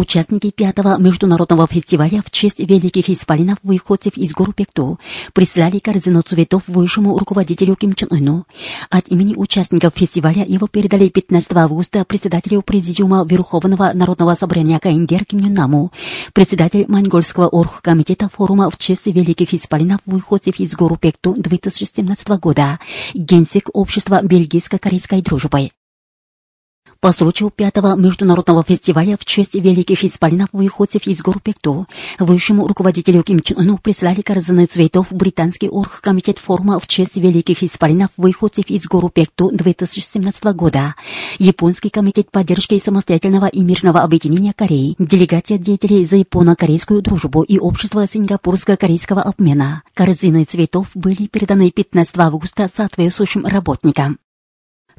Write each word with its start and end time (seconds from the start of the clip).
Участники 0.00 0.50
пятого 0.50 0.96
международного 0.98 1.66
фестиваля 1.66 2.22
в 2.24 2.30
честь 2.30 2.58
великих 2.58 3.10
исполинов 3.10 3.58
выходцев 3.62 4.16
из 4.16 4.32
гору 4.32 4.54
Пекту 4.54 4.98
прислали 5.34 5.78
корзину 5.78 6.22
цветов 6.22 6.62
высшему 6.68 7.18
руководителю 7.18 7.76
Ким 7.76 7.92
Чен 7.92 8.08
Ыну. 8.10 8.46
От 8.88 9.08
имени 9.08 9.34
участников 9.34 9.92
фестиваля 9.94 10.42
его 10.46 10.68
передали 10.68 11.10
15 11.10 11.52
августа 11.52 12.06
председателю 12.06 12.62
Президиума 12.62 13.26
Верховного 13.28 13.90
Народного 13.92 14.34
Собрания 14.36 14.78
КНДР 14.78 15.26
Ким 15.26 15.40
Юн 15.40 15.52
Наму, 15.52 15.92
председатель 16.32 16.86
Монгольского 16.88 17.48
оргкомитета 17.48 18.30
форума 18.30 18.70
в 18.70 18.78
честь 18.78 19.04
великих 19.04 19.52
исполинов 19.52 20.00
выходцев 20.06 20.58
из 20.60 20.74
гору 20.74 20.96
Пекту 20.96 21.34
2017 21.36 22.26
года, 22.40 22.78
генсек 23.12 23.68
общества 23.74 24.22
бельгийско-корейской 24.22 25.20
дружбы. 25.20 25.72
По 27.02 27.12
случаю 27.12 27.48
пятого 27.48 27.96
международного 27.96 28.62
фестиваля 28.62 29.16
в 29.18 29.24
честь 29.24 29.54
великих 29.54 30.04
исполинов 30.04 30.50
выходцев 30.52 31.06
из 31.06 31.22
гор 31.22 31.40
Пекту, 31.40 31.86
высшему 32.18 32.68
руководителю 32.68 33.22
Ким 33.22 33.40
Чен 33.40 33.58
Ыну 33.58 33.78
прислали 33.78 34.20
корзины 34.20 34.66
цветов 34.66 35.06
британский 35.10 35.70
оргкомитет 35.70 36.36
форума 36.36 36.78
в 36.78 36.86
честь 36.86 37.16
великих 37.16 37.62
исполинов 37.62 38.10
выходцев 38.18 38.66
из 38.66 38.86
гор 38.86 39.10
Пекту 39.10 39.48
2017 39.50 40.44
года, 40.52 40.94
японский 41.38 41.88
комитет 41.88 42.30
поддержки 42.30 42.78
самостоятельного 42.78 43.46
и 43.46 43.62
мирного 43.62 44.02
объединения 44.02 44.52
Кореи, 44.52 44.94
делегация 44.98 45.56
деятелей 45.56 46.04
за 46.04 46.16
японо-корейскую 46.16 47.00
дружбу 47.00 47.40
и 47.42 47.58
общество 47.58 48.06
сингапурско-корейского 48.06 49.22
обмена. 49.22 49.84
Корзины 49.94 50.44
цветов 50.44 50.88
были 50.94 51.28
переданы 51.28 51.70
15 51.70 52.18
августа 52.18 52.68
соответствующим 52.70 53.46
работникам. 53.46 54.18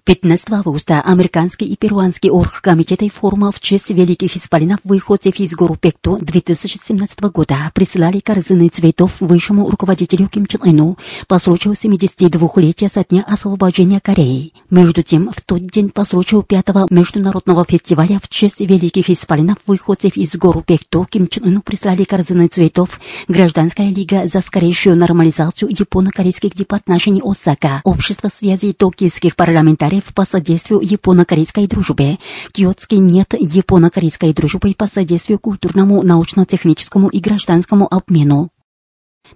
15 0.04 0.52
августа 0.52 1.00
американский 1.02 1.66
и 1.66 1.76
перуанский 1.76 2.32
оргкомитеты 2.32 3.08
форума 3.10 3.52
в 3.52 3.60
честь 3.60 3.92
великих 3.92 4.36
исполинов 4.36 4.80
выходцев 4.84 5.40
из 5.40 5.54
гору 5.54 5.76
Пекту 5.76 6.18
2017 6.20 7.20
года 7.26 7.56
присылали 7.76 8.20
корзины 8.20 8.70
цветов 8.70 9.12
высшему 9.20 9.70
руководителю 9.70 10.28
Ким 10.28 10.48
Чен 10.48 10.62
Ыну 10.64 10.98
по 11.28 11.38
случаю 11.38 11.76
72-летия 11.76 12.90
со 12.92 13.04
дня 13.04 13.24
освобождения 13.28 14.00
Кореи. 14.00 14.54
Между 14.72 15.04
тем, 15.04 15.30
в 15.36 15.42
тот 15.42 15.62
день 15.62 15.92
по 15.92 16.04
случаю 16.04 16.42
пятого 16.42 16.88
международного 16.90 17.64
фестиваля 17.64 18.20
в 18.24 18.28
честь 18.28 18.60
великих 18.60 19.12
исполинов 19.12 19.58
выходцев 19.68 20.18
из 20.18 20.36
гору 20.36 20.64
Пекту 20.66 21.06
Ким 21.08 21.28
Чен 21.28 21.46
Ыну 21.46 21.62
прислали 21.62 22.06
корзины 22.06 22.48
цветов 22.48 23.00
Гражданская 23.28 23.90
лига 23.92 24.28
за 24.28 24.42
скорейшую 24.42 24.96
нормализацию 24.96 25.70
японо-корейских 25.70 26.56
дипотношений 26.56 27.22
Осака, 27.24 27.82
Общество 27.84 28.32
связи 28.34 28.74
токийских 28.74 29.36
парламентариев 29.36 29.91
по 30.00 30.24
содействию 30.26 30.80
японо-корейской 30.82 31.68
дружбе, 31.68 32.18
Киотский 32.54 33.00
нет 33.00 33.34
японо-корейской 33.38 34.34
дружбы 34.34 34.74
по 34.78 34.88
содействию 34.88 35.40
культурному, 35.40 36.02
научно-техническому 36.04 37.10
и 37.10 37.20
гражданскому 37.20 37.94
обмену. 37.94 38.52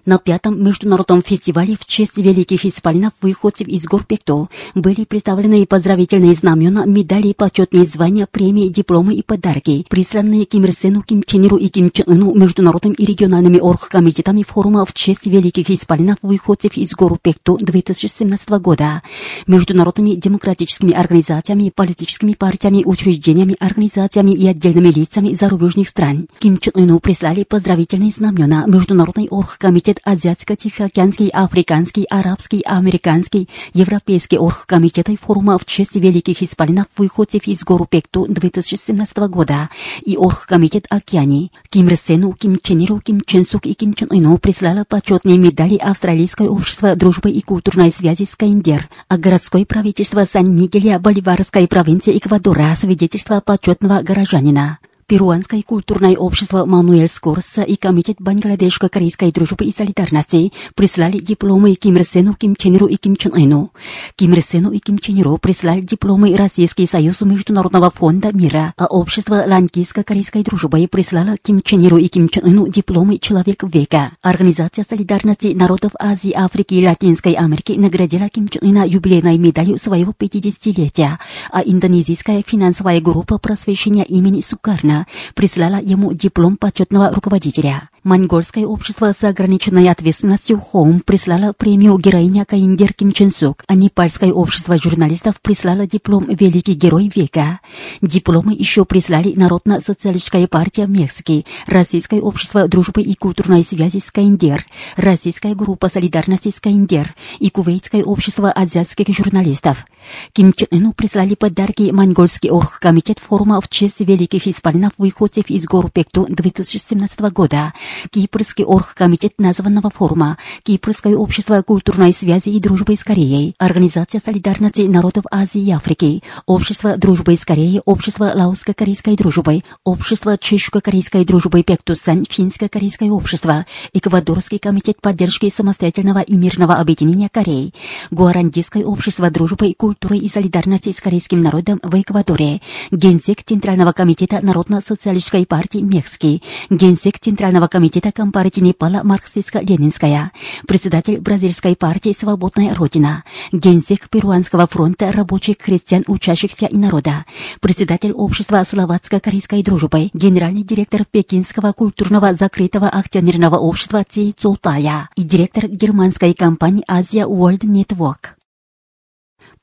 На 0.04 0.18
пятом 0.18 0.62
международном 0.62 1.22
фестивале 1.22 1.76
в 1.76 1.86
честь 1.86 2.16
великих 2.16 2.64
исполинов 2.64 3.12
выходцев 3.20 3.66
из 3.66 3.84
гор 3.84 4.04
Пекто 4.04 4.48
были 4.74 5.04
представлены 5.04 5.66
поздравительные 5.66 6.34
знамена, 6.34 6.84
медали, 6.84 7.32
почетные 7.32 7.84
звания, 7.84 8.28
премии, 8.30 8.68
дипломы 8.68 9.14
и 9.14 9.22
подарки, 9.22 9.86
присланные 9.88 10.44
Ким 10.44 10.64
Ир 10.64 10.72
Сену, 10.72 11.02
Ким 11.02 11.22
Чен 11.22 11.44
Иру 11.44 11.56
и 11.56 11.68
Ким 11.68 11.90
Чен 11.90 12.04
Ыну 12.08 12.34
международным 12.34 12.92
и 12.92 13.04
региональными 13.04 13.58
оргкомитетами 13.58 14.42
форума 14.42 14.84
в 14.84 14.92
честь 14.92 15.26
великих 15.26 15.70
исполинов 15.70 16.18
выходцев 16.22 16.76
из 16.76 16.92
гор 16.92 17.18
Пекто 17.20 17.56
2017 17.56 18.48
года, 18.60 19.02
международными 19.46 20.14
демократическими 20.14 20.92
организациями, 20.92 21.72
политическими 21.74 22.34
партиями, 22.34 22.82
учреждениями, 22.84 23.56
организациями 23.58 24.32
и 24.32 24.46
отдельными 24.46 24.88
лицами 24.88 25.34
зарубежных 25.34 25.88
стран. 25.88 26.28
Ким 26.38 26.58
Чен 26.58 26.72
Ыну 26.74 27.00
прислали 27.00 27.44
поздравительные 27.44 28.10
знамена 28.10 28.66
международной 28.66 29.28
оргкомитет 29.28 29.85
комитет 29.86 30.00
Азиатско-Тихоокеанский, 30.04 31.28
Африканский, 31.28 32.06
Арабский, 32.10 32.62
Американский, 32.62 33.48
Европейский 33.72 34.36
оргкомитеты 34.36 35.16
форума 35.16 35.58
в 35.58 35.64
честь 35.64 35.94
великих 35.94 36.42
исполинов 36.42 36.86
выходцев 36.96 37.46
из 37.46 37.62
гору 37.62 37.86
Пекту 37.88 38.26
2017 38.28 39.16
года 39.28 39.70
и 40.02 40.16
оргкомитет 40.16 40.86
Океани. 40.90 41.52
Ким 41.68 41.88
Ир 41.88 41.96
Ким 42.36 42.58
Чен 42.60 42.80
Иру, 42.80 43.00
Ким 43.00 43.20
Чен 43.20 43.46
Сук 43.48 43.66
и 43.66 43.74
Ким 43.74 43.94
Чен 43.94 44.08
Ыну 44.10 44.38
прислала 44.38 44.84
почетные 44.88 45.38
медали 45.38 45.76
Австралийское 45.76 46.48
общество 46.48 46.96
дружбы 46.96 47.30
и 47.30 47.40
культурной 47.40 47.92
связи 47.92 48.24
с 48.24 48.34
КНДР, 48.34 48.88
а 49.08 49.18
городское 49.18 49.64
правительство 49.64 50.24
Сан-Мигеля 50.24 50.98
Боливарской 50.98 51.68
провинции 51.68 52.18
Эквадора 52.18 52.74
свидетельство 52.76 53.40
почетного 53.40 54.02
горожанина. 54.02 54.78
Перуанское 55.08 55.62
культурное 55.62 56.16
общество 56.16 56.64
Мануэль 56.64 57.06
Скорса 57.06 57.62
и 57.62 57.76
Комитет 57.76 58.16
Бангладешко-корейской 58.18 59.30
дружбы 59.30 59.64
и 59.64 59.72
солидарности 59.72 60.52
прислали 60.74 61.20
дипломы 61.20 61.74
Ким 61.74 61.94
Ир 61.94 62.04
Сену, 62.04 62.34
Ким 62.34 62.56
Чен 62.56 62.74
Иру 62.74 62.88
и 62.88 62.96
Ким 62.96 63.14
Чен 63.14 63.32
Ыну. 63.32 63.70
Ким 64.16 64.32
Ир 64.32 64.42
Сену 64.42 64.72
и 64.72 64.80
Ким 64.80 64.98
Чен 64.98 65.18
Иру 65.18 65.38
прислали 65.38 65.82
дипломы 65.82 66.34
Российский 66.34 66.88
союз 66.88 67.20
Международного 67.20 67.92
фонда 67.92 68.32
мира, 68.32 68.74
а 68.76 68.86
общество 68.86 69.44
Ланкийско-корейской 69.46 70.42
дружбы 70.42 70.88
прислало 70.88 71.36
Ким 71.40 71.62
Чен 71.62 71.82
Иру 71.82 71.98
и 71.98 72.08
Ким 72.08 72.28
Чен 72.28 72.44
Ыну 72.44 72.66
дипломы 72.66 73.20
Человек 73.20 73.62
века. 73.62 74.10
Организация 74.22 74.84
солидарности 74.84 75.54
народов 75.54 75.92
Азии, 76.00 76.32
Африки 76.34 76.74
и 76.74 76.84
Латинской 76.84 77.34
Америки 77.34 77.74
наградила 77.78 78.28
Ким 78.28 78.48
Чен 78.48 78.70
Ына 78.70 78.84
юбилейной 78.84 79.38
медалью 79.38 79.78
своего 79.78 80.12
50-летия, 80.18 81.18
а 81.52 81.62
индонезийская 81.64 82.42
финансовая 82.44 83.00
группа 83.00 83.38
просвещения 83.38 84.02
имени 84.02 84.40
Сукарна 84.40 84.95
прислала 85.34 85.80
ему 85.80 86.12
диплом 86.12 86.56
почетного 86.56 87.10
руководителя. 87.10 87.88
Монгольское 88.06 88.64
общество 88.64 89.12
с 89.12 89.24
ограниченной 89.24 89.90
ответственностью 89.90 90.60
Хоум 90.60 91.00
прислало 91.00 91.52
премию 91.52 91.98
героиня 91.98 92.44
Каиндер 92.44 92.92
Ким 92.92 93.10
Чен 93.10 93.32
Сук, 93.32 93.64
а 93.66 93.74
Непальское 93.74 94.32
общество 94.32 94.80
журналистов 94.80 95.40
прислало 95.42 95.88
диплом 95.88 96.24
«Великий 96.28 96.74
герой 96.74 97.10
века». 97.12 97.58
Дипломы 98.00 98.52
еще 98.52 98.84
прислали 98.84 99.32
Народно-социалистическая 99.34 100.46
партия 100.46 100.86
Мексики, 100.86 101.46
Российское 101.66 102.20
общество 102.20 102.68
дружбы 102.68 103.02
и 103.02 103.16
культурной 103.16 103.64
связи 103.64 103.98
с 103.98 104.12
Каиндер, 104.12 104.64
Российская 104.96 105.56
группа 105.56 105.88
солидарности 105.88 106.50
с 106.50 106.60
Каиндер 106.60 107.12
и 107.40 107.50
Кувейтское 107.50 108.04
общество 108.04 108.52
азиатских 108.52 109.08
журналистов. 109.08 109.84
Ким 110.32 110.52
Чен 110.52 110.68
Ыну 110.70 110.92
прислали 110.92 111.34
подарки 111.34 111.90
Монгольский 111.90 112.50
оргкомитет 112.50 113.18
форума 113.18 113.60
в 113.60 113.68
честь 113.68 113.98
великих 113.98 114.46
исполинов 114.46 114.92
выходцев 114.96 115.46
из 115.48 115.64
гор 115.64 115.90
Пекту 115.90 116.26
2017 116.28 117.18
года, 117.32 117.72
Кипрский 118.10 118.64
оргкомитет 118.64 119.34
названного 119.38 119.90
форума, 119.90 120.38
Кипрское 120.62 121.16
общество 121.16 121.62
культурной 121.62 122.12
связи 122.12 122.50
и 122.50 122.60
дружбы 122.60 122.96
с 122.96 123.04
Кореей, 123.04 123.54
Организация 123.58 124.20
солидарности 124.20 124.82
народов 124.82 125.24
Азии 125.30 125.60
и 125.60 125.70
Африки, 125.70 126.22
Общество 126.46 126.96
дружбы 126.96 127.36
с 127.36 127.44
Кореей, 127.44 127.80
Общество 127.84 128.32
лаоско-корейской 128.34 129.16
дружбы, 129.16 129.62
Общество 129.84 130.36
чешско-корейской 130.38 131.24
дружбы 131.24 131.62
Пектусан, 131.62 132.24
Финско-корейское 132.28 133.10
общество, 133.10 133.66
Эквадорский 133.92 134.58
комитет 134.58 135.00
поддержки 135.00 135.50
самостоятельного 135.50 136.20
и 136.20 136.36
мирного 136.36 136.76
объединения 136.76 137.28
Кореи, 137.28 137.72
Гуарандийское 138.10 138.84
общество 138.84 139.30
дружбы, 139.30 139.74
культуры 139.76 140.18
и 140.18 140.28
солидарности 140.28 140.92
с 140.92 141.00
корейским 141.00 141.42
народом 141.42 141.80
в 141.82 142.00
Эквадоре, 142.00 142.60
Генсек 142.90 143.42
Центрального 143.42 143.92
комитета 143.92 144.40
Народно-социалистической 144.42 145.46
партии 145.46 145.78
Мексики, 145.78 146.42
Генсек 146.70 147.18
Центрального 147.18 147.66
комитета 147.66 147.85
Компартии 148.12 148.60
Непала 148.60 149.02
Марксистско-Ленинская, 149.02 150.30
председатель 150.66 151.18
Бразильской 151.20 151.76
партии 151.76 152.14
«Свободная 152.18 152.74
Родина», 152.74 153.24
генсек 153.52 154.08
Перуанского 154.08 154.66
фронта 154.66 155.12
рабочих 155.12 155.58
крестьян, 155.58 156.02
учащихся 156.06 156.66
и 156.66 156.76
народа, 156.76 157.24
председатель 157.60 158.12
общества 158.12 158.64
Словацко-корейской 158.64 159.62
дружбы, 159.62 160.10
генеральный 160.12 160.62
директор 160.62 161.04
Пекинского 161.04 161.72
культурного 161.72 162.34
закрытого 162.34 162.88
акционерного 162.88 163.56
общества 163.56 164.04
Ци 164.08 164.32
Цутая 164.32 165.08
и 165.16 165.22
директор 165.22 165.66
германской 165.66 166.34
компании 166.34 166.84
Азия 166.86 167.26
World 167.26 167.60
Network. 167.60 168.35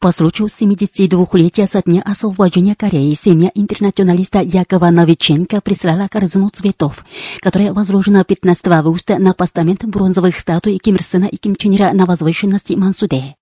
По 0.03 0.11
случаю 0.11 0.49
72-летия 0.49 1.65
со 1.65 1.81
дня 1.81 2.01
освобождения 2.01 2.75
Кореи 2.75 3.13
семья 3.13 3.49
интернационалиста 3.55 4.41
Якова 4.41 4.89
Новиченко 4.89 5.61
прислала 5.61 6.09
корзину 6.09 6.49
цветов, 6.49 7.05
которая 7.39 7.71
возложена 7.71 8.25
15 8.25 8.67
августа 8.67 9.17
на 9.17 9.33
постамент 9.33 9.85
бронзовых 9.85 10.37
статуй 10.37 10.77
Ким 10.79 10.95
Ир 10.95 11.03
Сена 11.03 11.27
и 11.27 11.37
Ким 11.37 11.55
Чен 11.55 11.77
Ира 11.77 11.93
на 11.93 12.05
возвышенности 12.05 12.73
Мансуде. 12.73 13.37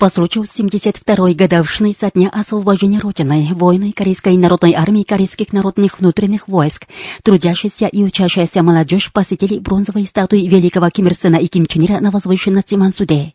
По 0.00 0.08
случаю 0.08 0.44
72-й 0.44 1.34
годовщины 1.34 1.92
со 1.92 2.10
дня 2.10 2.30
освобождения 2.30 3.00
Родины, 3.00 3.48
войны 3.52 3.92
Корейской 3.92 4.34
народной 4.38 4.72
армии 4.72 5.02
Корейских 5.02 5.52
народных 5.52 6.00
внутренних 6.00 6.48
войск, 6.48 6.86
трудящаяся 7.22 7.86
и 7.86 8.02
учащаяся 8.02 8.62
молодежь 8.62 9.12
посетили 9.12 9.58
бронзовые 9.58 10.06
статуи 10.06 10.48
великого 10.48 10.88
Ким 10.88 11.08
Ир 11.08 11.12
Сена 11.12 11.36
и 11.36 11.48
Ким 11.48 11.66
Чен 11.66 11.84
Ира 11.84 12.00
на 12.00 12.10
возвышенности 12.10 12.76
Мансуде. 12.76 13.34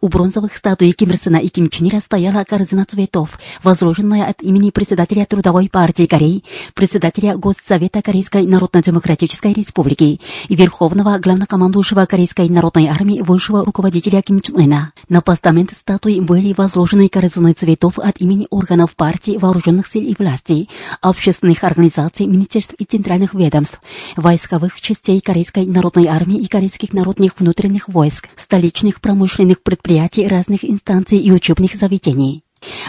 У 0.00 0.06
бронзовых 0.06 0.54
статуй 0.54 0.92
Ким 0.92 1.10
Ир 1.10 1.16
Сена 1.16 1.38
и 1.38 1.48
Ким 1.48 1.68
Чен 1.68 1.88
Ира 1.88 1.98
стояла 1.98 2.44
корзина 2.44 2.84
цветов, 2.84 3.36
возложенная 3.64 4.26
от 4.26 4.40
имени 4.40 4.70
председателя 4.70 5.26
Трудовой 5.26 5.68
партии 5.68 6.06
Кореи, 6.06 6.44
председателя 6.74 7.36
Госсовета 7.36 8.02
Корейской 8.02 8.46
Народно-Демократической 8.46 9.52
Республики 9.52 10.20
и 10.48 10.54
верховного 10.54 11.18
главнокомандующего 11.18 12.04
Корейской 12.04 12.48
народной 12.48 12.86
армии 12.86 13.20
высшего 13.20 13.64
руководителя 13.64 14.22
Ким 14.22 14.40
Чен 14.40 14.60
Ына. 14.60 14.92
На 15.08 15.20
постамент 15.20 15.72
статуи 15.72 16.03
статуи 16.04 16.20
были 16.20 16.52
возложены 16.52 17.08
корзины 17.08 17.54
цветов 17.54 17.98
от 17.98 18.20
имени 18.20 18.46
органов 18.50 18.94
партии, 18.94 19.38
вооруженных 19.38 19.86
сил 19.86 20.02
и 20.02 20.14
власти, 20.18 20.68
общественных 21.00 21.64
организаций, 21.64 22.26
министерств 22.26 22.74
и 22.78 22.84
центральных 22.84 23.32
ведомств, 23.32 23.80
войсковых 24.16 24.78
частей 24.80 25.20
Корейской 25.20 25.64
народной 25.64 26.06
армии 26.08 26.40
и 26.40 26.46
корейских 26.46 26.92
народных 26.92 27.40
внутренних 27.40 27.88
войск, 27.88 28.28
столичных 28.36 29.00
промышленных 29.00 29.62
предприятий 29.62 30.28
разных 30.28 30.62
инстанций 30.64 31.18
и 31.18 31.32
учебных 31.32 31.74
заведений 31.74 32.43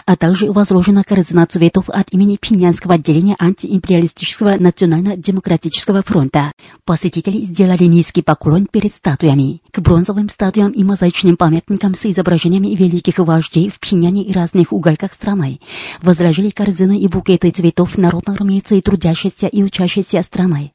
а 0.06 0.16
также 0.16 0.51
возложена 0.51 1.04
корзина 1.04 1.45
цветов 1.45 1.89
от 1.89 2.12
имени 2.12 2.38
Пинянского 2.38 2.95
отделения 2.95 3.36
антиимпериалистического 3.39 4.56
национально-демократического 4.60 6.04
фронта. 6.04 6.51
Посетители 6.86 7.44
сделали 7.44 7.86
низкий 7.86 8.22
поклон 8.22 8.68
перед 8.68 8.94
статуями. 8.94 9.62
К 9.72 9.80
бронзовым 9.80 10.30
статуям 10.30 10.72
и 10.72 10.83
мозаичным 10.83 11.38
памятникам 11.38 11.95
с 11.95 12.06
изображениями 12.06 12.75
великих 12.75 13.18
вождей 13.19 13.69
в 13.69 13.80
Пиняне 13.80 14.24
и 14.24 14.33
разных 14.33 14.72
уголках 14.72 15.13
страны 15.13 15.60
возложили 16.01 16.50
корзины 16.50 17.00
и 17.00 17.07
букеты 17.07 17.51
цветов 17.51 17.98
народноармейцы 17.98 18.77
и 18.77 18.81
трудящиеся 18.81 19.48
и 19.48 19.63
учащиеся 19.63 20.22
страны. 20.22 20.75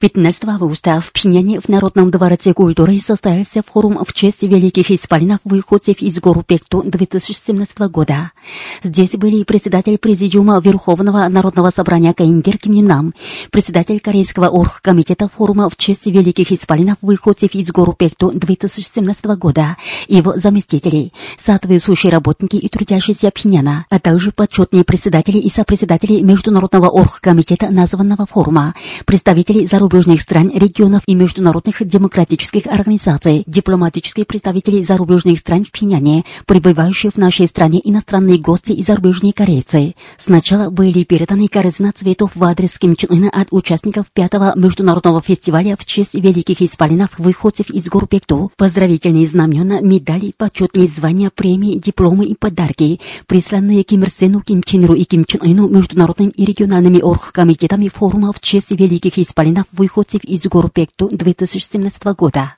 15 0.00 0.44
августа 0.46 1.02
в 1.02 1.12
Пиняне 1.12 1.60
в 1.60 1.68
Народном 1.68 2.10
дворце 2.10 2.54
культуры 2.54 2.98
состоялся 3.06 3.62
форум 3.62 4.02
в 4.02 4.14
честь 4.14 4.42
великих 4.42 4.90
исполинов 4.90 5.40
выходцев 5.44 6.00
из 6.00 6.18
гору 6.20 6.42
Пекту 6.42 6.82
2017 6.82 7.78
года. 7.90 8.32
Здесь 8.82 9.10
были 9.10 9.44
председатель 9.44 9.98
Президиума 9.98 10.58
Верховного 10.58 11.28
Народного 11.28 11.68
собрания 11.68 12.14
Каиндер 12.14 12.56
Ким 12.56 12.72
Юнам, 12.72 13.12
председатель 13.50 14.00
Корейского 14.00 14.48
оргкомитета 14.48 15.28
форума 15.28 15.68
в 15.68 15.76
честь 15.76 16.06
великих 16.06 16.50
исполинов 16.50 16.96
выходцев 17.02 17.54
из 17.54 17.70
гору 17.70 17.92
Пекту 17.92 18.30
2017 18.32 19.26
года, 19.36 19.76
его 20.08 20.32
заместителей, 20.34 21.12
соответствующие 21.38 22.10
работники 22.10 22.56
и 22.56 22.70
трудящиеся 22.70 23.30
Пиняна, 23.30 23.84
а 23.90 24.00
также 24.00 24.32
почетные 24.32 24.82
председатели 24.82 25.36
и 25.36 25.50
сопредседатели 25.50 26.22
Международного 26.22 26.88
оргкомитета 26.88 27.68
названного 27.68 28.24
форума, 28.24 28.74
представители 29.04 29.66
зарубежных 29.66 29.89
зарубежных 29.90 30.20
стран, 30.20 30.52
регионов 30.54 31.02
и 31.06 31.16
международных 31.16 31.84
демократических 31.84 32.66
организаций, 32.66 33.42
дипломатические 33.46 34.24
представители 34.24 34.84
зарубежных 34.84 35.38
стран 35.38 35.64
в 35.64 35.72
Пиняне, 35.72 36.24
пребывающие 36.46 37.10
в 37.10 37.18
нашей 37.18 37.48
стране 37.48 37.80
иностранные 37.82 38.38
гости 38.38 38.70
и 38.70 38.84
зарубежные 38.84 39.32
корейцы. 39.32 39.96
Сначала 40.16 40.70
были 40.70 41.02
переданы 41.02 41.48
корзина 41.48 41.92
цветов 41.92 42.30
в 42.36 42.44
адрес 42.44 42.78
Ким 42.78 42.94
Чен 42.94 43.10
Ына 43.10 43.30
от 43.30 43.48
участников 43.50 44.06
пятого 44.12 44.52
международного 44.54 45.20
фестиваля 45.20 45.76
в 45.76 45.84
честь 45.84 46.14
великих 46.14 46.62
исполинов 46.62 47.10
выходцев 47.18 47.68
из 47.70 47.88
гор 47.88 48.06
Пекту, 48.06 48.52
поздравительные 48.56 49.26
знамена, 49.26 49.80
медали, 49.80 50.32
почетные 50.36 50.86
звания, 50.86 51.30
премии, 51.34 51.78
дипломы 51.78 52.26
и 52.26 52.36
подарки, 52.36 53.00
присланные 53.26 53.82
Ким 53.82 54.04
Ир 54.04 54.10
Сену, 54.10 54.40
Ким 54.40 54.62
Чен 54.62 54.84
Иру 54.84 54.94
и 54.94 55.02
Ким 55.02 55.24
Чен 55.24 55.40
Ыну 55.42 55.68
международным 55.68 56.28
и 56.28 56.44
региональными 56.44 57.00
оргкомитетами 57.00 57.88
форума 57.88 58.32
в 58.32 58.38
честь 58.38 58.70
великих 58.70 59.18
исполинов 59.18 59.66
выходцев 59.80 60.22
из 60.24 60.42
Горпекту 60.42 61.08
2017 61.08 62.04
года, 62.14 62.54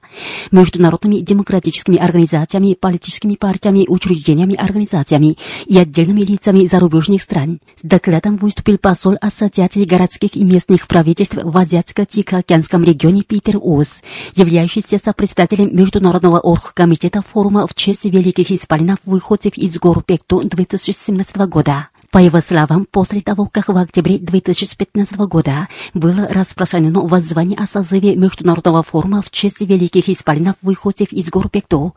международными 0.50 1.19
демократическими 1.19 1.96
организациями, 1.96 2.74
политическими 2.74 3.36
партиями, 3.36 3.86
учреждениями, 3.88 4.56
организациями 4.56 5.38
и 5.66 5.78
отдельными 5.78 6.22
лицами 6.22 6.66
зарубежных 6.66 7.22
стран. 7.22 7.60
С 7.76 7.82
докладом 7.84 8.36
выступил 8.36 8.76
посол 8.76 9.16
Ассоциации 9.20 9.84
городских 9.84 10.34
и 10.34 10.42
местных 10.42 10.88
правительств 10.88 11.36
в 11.36 11.56
Азиатско-Тихоокеанском 11.56 12.82
регионе 12.84 13.22
Питер 13.22 13.58
Ус, 13.60 14.02
являющийся 14.34 14.98
сопредседателем 14.98 15.74
Международного 15.76 16.40
оргкомитета 16.40 17.22
форума 17.22 17.69
в 17.69 17.74
честь 17.74 18.04
великих 18.04 18.50
исполинов 18.50 18.98
выходцев 19.04 19.56
из 19.56 19.78
Горпекту 19.78 20.40
2017 20.42 21.36
года. 21.46 21.92
По 22.12 22.19
его 22.19 22.43
словам, 22.43 22.87
после 22.91 23.23
того, 23.23 23.49
как 23.50 23.69
в 23.69 23.76
октябре 23.79 24.19
2015 24.19 25.17
года 25.20 25.69
было 25.94 26.29
распространено 26.29 27.00
воззвание 27.00 27.56
о 27.56 27.67
созыве 27.67 28.17
Международного 28.17 28.82
форума 28.82 29.23
в 29.23 29.31
честь 29.31 29.62
великих 29.62 30.11
исполинов 30.11 30.56
выходцев 30.61 31.11
из 31.11 31.31
гор 31.31 31.49
Пекту, 31.49 31.94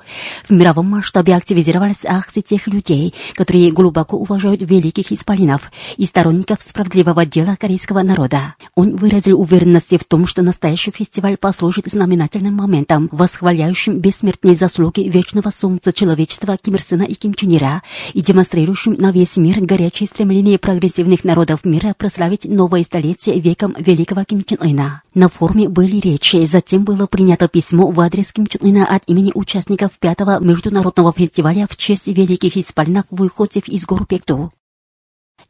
в 0.47 0.53
мировом 0.53 0.89
масштабе 0.89 1.35
активизировались 1.35 2.05
акции 2.05 2.39
тех 2.39 2.65
людей, 2.67 3.13
которые 3.33 3.73
глубоко 3.73 4.15
уважают 4.15 4.61
великих 4.61 5.11
исполинов 5.11 5.69
и 5.97 6.05
сторонников 6.05 6.61
справедливого 6.61 7.25
дела 7.25 7.57
корейского 7.59 8.01
народа. 8.01 8.55
Он 8.73 8.95
выразил 8.95 9.41
уверенность 9.41 9.99
в 9.99 10.05
том, 10.05 10.27
что 10.27 10.43
настоящий 10.43 10.91
фестиваль 10.91 11.35
послужит 11.35 11.87
знаменательным 11.87 12.55
моментом, 12.55 13.09
восхваляющим 13.11 13.99
бессмертные 13.99 14.55
заслуги 14.55 15.01
вечного 15.01 15.49
солнца 15.49 15.91
человечества 15.91 16.55
Ким 16.55 16.75
Ир 16.75 16.81
Сена 16.81 17.03
и 17.03 17.15
Ким 17.15 17.33
Чен 17.33 17.53
Ира 17.53 17.83
и 18.13 18.21
демонстрирующим 18.21 18.93
на 18.93 19.11
весь 19.11 19.35
мир 19.35 19.59
горячий 19.59 20.04
общее 20.05 20.07
стремление 20.07 20.59
прогрессивных 20.59 21.23
народов 21.23 21.65
мира 21.65 21.93
прославить 21.97 22.45
новое 22.45 22.83
столетие 22.83 23.39
веком 23.39 23.75
великого 23.77 24.23
Ким 24.23 24.43
Чен 24.43 24.59
Ына. 24.61 25.01
На 25.13 25.29
форуме 25.29 25.67
были 25.67 25.99
речи, 25.99 26.45
затем 26.45 26.83
было 26.83 27.07
принято 27.07 27.47
письмо 27.47 27.89
в 27.91 27.99
адрес 27.99 28.31
Ким 28.31 28.47
Чен 28.47 28.61
Ына 28.61 28.85
от 28.85 29.03
имени 29.07 29.31
участников 29.33 29.97
пятого 29.99 30.39
международного 30.39 31.11
фестиваля 31.11 31.67
в 31.69 31.75
честь 31.75 32.07
великих 32.07 32.57
исполинов 32.57 33.05
выходцев 33.09 33.67
из 33.67 33.85
гор 33.85 34.05
Пекту 34.05 34.51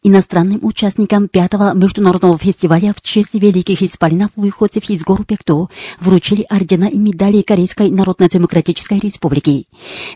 иностранным 0.08 0.60
участникам 0.62 1.28
пятого 1.28 1.74
международного 1.74 2.38
фестиваля 2.38 2.94
в 2.96 3.02
честь 3.02 3.34
великих 3.34 3.82
исполинов 3.82 4.30
выходцев 4.36 4.88
из 4.88 5.04
гор 5.04 5.26
Пекту 5.26 5.72
вручили 6.00 6.46
ордена 6.48 6.86
и 6.86 7.00
медали 7.00 7.42
Корейской 7.42 7.90
Народно-Демократической 7.90 9.00
Республики. 9.00 9.66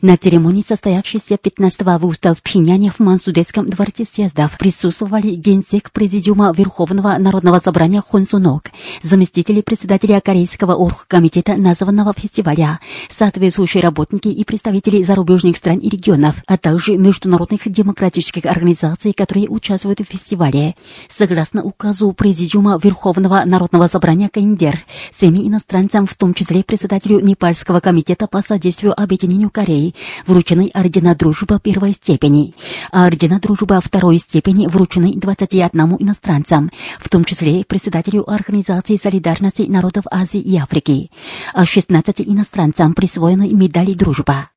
На 0.04 0.16
церемонии, 0.16 0.64
состоявшейся 0.66 1.38
15 1.38 1.82
августа 1.88 2.36
в 2.36 2.44
Пхеняне 2.44 2.92
в 2.92 3.00
Мансудетском 3.00 3.68
дворце 3.68 4.06
съездов, 4.06 4.60
присутствовали 4.60 5.34
генсек 5.34 5.92
Президиума 5.92 6.54
Верховного 6.56 7.16
Народного 7.18 7.58
собрания 7.58 8.02
Хон 8.02 8.28
Сунок, 8.28 8.66
заместители 9.02 9.62
председателя 9.62 10.22
Корейского 10.22 10.76
оргкомитета 10.76 11.56
названного 11.56 12.14
фестиваля, 12.14 12.80
соответствующие 13.10 13.82
работники 13.82 14.28
и 14.28 14.44
представители 14.44 15.02
зарубежных 15.02 15.58
стран 15.58 15.80
и 15.80 15.90
регионов, 15.90 16.44
а 16.46 16.58
также 16.58 16.96
международных 16.96 17.62
демократических 17.66 18.46
организаций, 18.46 19.14
которые 19.14 19.50
участвуют 19.50 19.79
участвуют 19.80 20.00
в 20.00 20.04
фестивале. 20.04 20.76
Согласно 21.10 21.64
указу 21.64 22.12
Президиума 22.14 22.80
Верховного 22.82 23.44
Народного 23.46 23.88
собрания 23.88 24.30
Каиндер, 24.30 24.80
семи 25.14 25.48
иностранцам, 25.48 26.06
в 26.06 26.16
том 26.16 26.34
числе 26.34 26.64
председателю 26.64 27.20
Непальского 27.20 27.80
комитета 27.80 28.28
по 28.28 28.42
содействию 28.42 29.00
объединению 29.00 29.50
Кореи, 29.50 29.96
вручены 30.28 30.70
ордена 30.74 31.16
дружбы 31.16 31.60
первой 31.60 31.94
степени, 31.94 32.54
а 32.92 33.06
ордена 33.06 33.40
дружбы 33.40 33.80
второй 33.82 34.18
степени 34.18 34.68
вручены 34.68 35.14
21 35.16 35.98
иностранцам, 36.00 36.72
в 37.00 37.10
том 37.10 37.24
числе 37.24 37.64
председателю 37.64 38.30
Организации 38.30 38.98
солидарности 38.98 39.64
народов 39.64 40.06
Азии 40.12 40.42
и 40.42 40.58
Африки, 40.58 41.10
а 41.54 41.66
16 41.66 42.22
иностранцам 42.22 42.94
присвоены 42.94 43.50
медали 43.54 43.94
дружба 43.94 44.50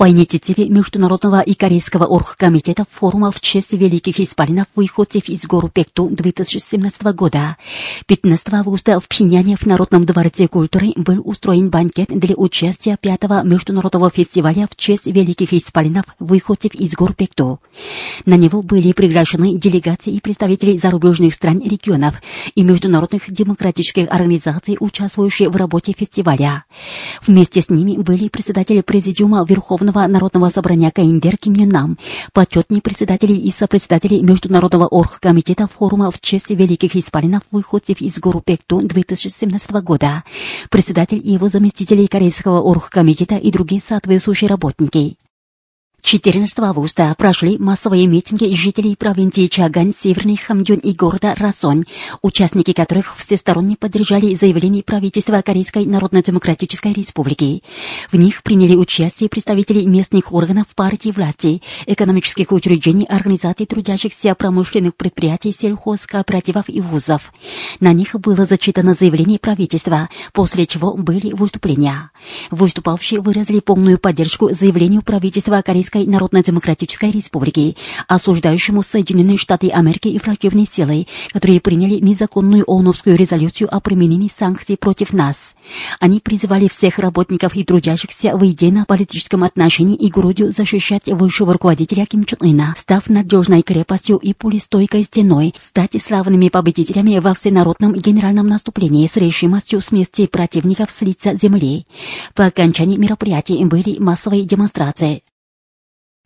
по 0.00 0.08
инициативе 0.08 0.66
Международного 0.70 1.42
и 1.42 1.52
Корейского 1.52 2.06
оргкомитета 2.06 2.86
форума 2.90 3.30
в 3.30 3.40
честь 3.42 3.74
великих 3.74 4.18
исполинов 4.18 4.66
выходцев 4.74 5.28
из 5.28 5.44
гору 5.44 5.68
Пекту 5.68 6.08
2017 6.10 7.02
года. 7.14 7.58
15 8.06 8.54
августа 8.54 8.98
в 8.98 9.06
Пхеняне 9.06 9.56
в 9.56 9.66
Народном 9.66 10.06
дворце 10.06 10.48
культуры 10.48 10.94
был 10.96 11.20
устроен 11.22 11.68
банкет 11.68 12.08
для 12.08 12.34
участия 12.34 12.96
пятого 12.98 13.42
международного 13.42 14.08
фестиваля 14.08 14.66
в 14.70 14.76
честь 14.76 15.04
великих 15.04 15.52
исполинов 15.52 16.06
выходцев 16.18 16.74
из 16.74 16.94
гор 16.94 17.12
Пекту. 17.12 17.60
На 18.24 18.38
него 18.38 18.62
были 18.62 18.92
приглашены 18.92 19.58
делегации 19.58 20.14
и 20.14 20.20
представители 20.22 20.78
зарубежных 20.78 21.34
стран 21.34 21.58
и 21.58 21.68
регионов 21.68 22.22
и 22.54 22.62
международных 22.62 23.30
демократических 23.30 24.08
организаций, 24.08 24.78
участвующие 24.80 25.50
в 25.50 25.56
работе 25.56 25.92
фестиваля. 25.92 26.64
Вместе 27.26 27.60
с 27.60 27.68
ними 27.68 27.98
были 27.98 28.28
председатели 28.28 28.80
Президиума 28.80 29.44
Верховного 29.46 29.89
Верховного 29.90 30.06
народного 30.06 30.50
собрания 30.50 30.90
КНДР 30.90 31.36
Ким 31.36 31.54
Юн 31.54 31.68
Нам, 31.68 31.98
председатели 32.82 33.32
и 33.32 33.50
сопредседатели 33.50 34.20
Международного 34.20 34.86
оргкомитета 34.86 35.66
форума 35.66 36.10
в 36.10 36.20
честь 36.20 36.50
великих 36.50 36.94
исполинов 36.96 37.42
выходцев 37.50 38.00
из 38.00 38.18
гору 38.18 38.40
Пекту 38.40 38.80
2017 38.80 39.70
года, 39.82 40.22
председатель 40.70 41.20
и 41.22 41.32
его 41.32 41.48
заместители 41.48 42.06
Корейского 42.06 42.60
оргкомитета 42.60 43.36
и 43.36 43.50
другие 43.50 43.80
соответствующие 43.80 44.48
работники. 44.48 45.16
14 46.02 46.58
августа 46.60 47.14
прошли 47.16 47.58
массовые 47.58 48.06
митинги 48.06 48.52
жителей 48.54 48.96
провинции 48.96 49.46
Чагань, 49.46 49.92
Северный 49.98 50.36
Хамдюн 50.36 50.78
и 50.78 50.92
города 50.92 51.34
Расон, 51.36 51.84
участники 52.22 52.72
которых 52.72 53.16
всесторонне 53.16 53.76
поддержали 53.76 54.34
заявление 54.34 54.82
правительства 54.82 55.42
Корейской 55.42 55.84
Народно-Демократической 55.84 56.92
Республики. 56.92 57.62
В 58.10 58.16
них 58.16 58.42
приняли 58.42 58.76
участие 58.76 59.28
представители 59.28 59.84
местных 59.84 60.32
органов 60.32 60.66
партии 60.74 61.10
власти, 61.10 61.62
экономических 61.86 62.50
учреждений, 62.52 63.04
организаций 63.04 63.66
трудящихся 63.66 64.34
промышленных 64.34 64.96
предприятий, 64.96 65.52
сельхозкооперативов 65.52 66.68
и 66.68 66.80
вузов. 66.80 67.32
На 67.78 67.92
них 67.92 68.14
было 68.14 68.46
зачитано 68.46 68.94
заявление 68.94 69.38
правительства, 69.38 70.08
после 70.32 70.66
чего 70.66 70.94
были 70.94 71.32
выступления. 71.32 72.10
Выступавшие 72.50 73.20
выразили 73.20 73.60
полную 73.60 73.98
поддержку 73.98 74.52
заявлению 74.52 75.02
правительства 75.02 75.62
Корейской 75.62 75.89
Корейской 75.90 76.10
Народно-Демократической 76.10 77.10
Республики, 77.10 77.76
осуждающему 78.06 78.82
Соединенные 78.82 79.36
Штаты 79.36 79.70
Америки 79.70 80.08
и 80.08 80.18
враждебные 80.18 80.66
силы, 80.66 81.06
которые 81.32 81.60
приняли 81.60 81.96
незаконную 81.96 82.64
ООНовскую 82.64 83.16
резолюцию 83.16 83.74
о 83.74 83.80
применении 83.80 84.30
санкций 84.34 84.76
против 84.76 85.12
нас. 85.12 85.54
Они 85.98 86.20
призывали 86.20 86.68
всех 86.68 86.98
работников 86.98 87.56
и 87.56 87.64
трудящихся 87.64 88.36
в 88.36 88.44
идейно-политическом 88.44 89.44
отношении 89.44 89.96
и 89.96 90.08
грудью 90.10 90.52
защищать 90.52 91.06
высшего 91.06 91.52
руководителя 91.52 92.06
Ким 92.06 92.24
Чен 92.24 92.38
Ына, 92.40 92.74
став 92.76 93.08
надежной 93.08 93.62
крепостью 93.62 94.16
и 94.16 94.32
пулестойкой 94.32 95.02
стеной, 95.02 95.54
стать 95.58 96.00
славными 96.00 96.48
победителями 96.48 97.18
во 97.18 97.34
всенародном 97.34 97.94
генеральном 97.94 98.46
наступлении 98.46 99.08
с 99.12 99.16
решимостью 99.16 99.80
смести 99.80 100.26
противников 100.26 100.90
с 100.90 101.02
лица 101.02 101.34
земли. 101.34 101.86
По 102.34 102.46
окончании 102.46 102.96
мероприятий 102.96 103.64
были 103.64 103.98
массовые 103.98 104.44
демонстрации. 104.44 105.22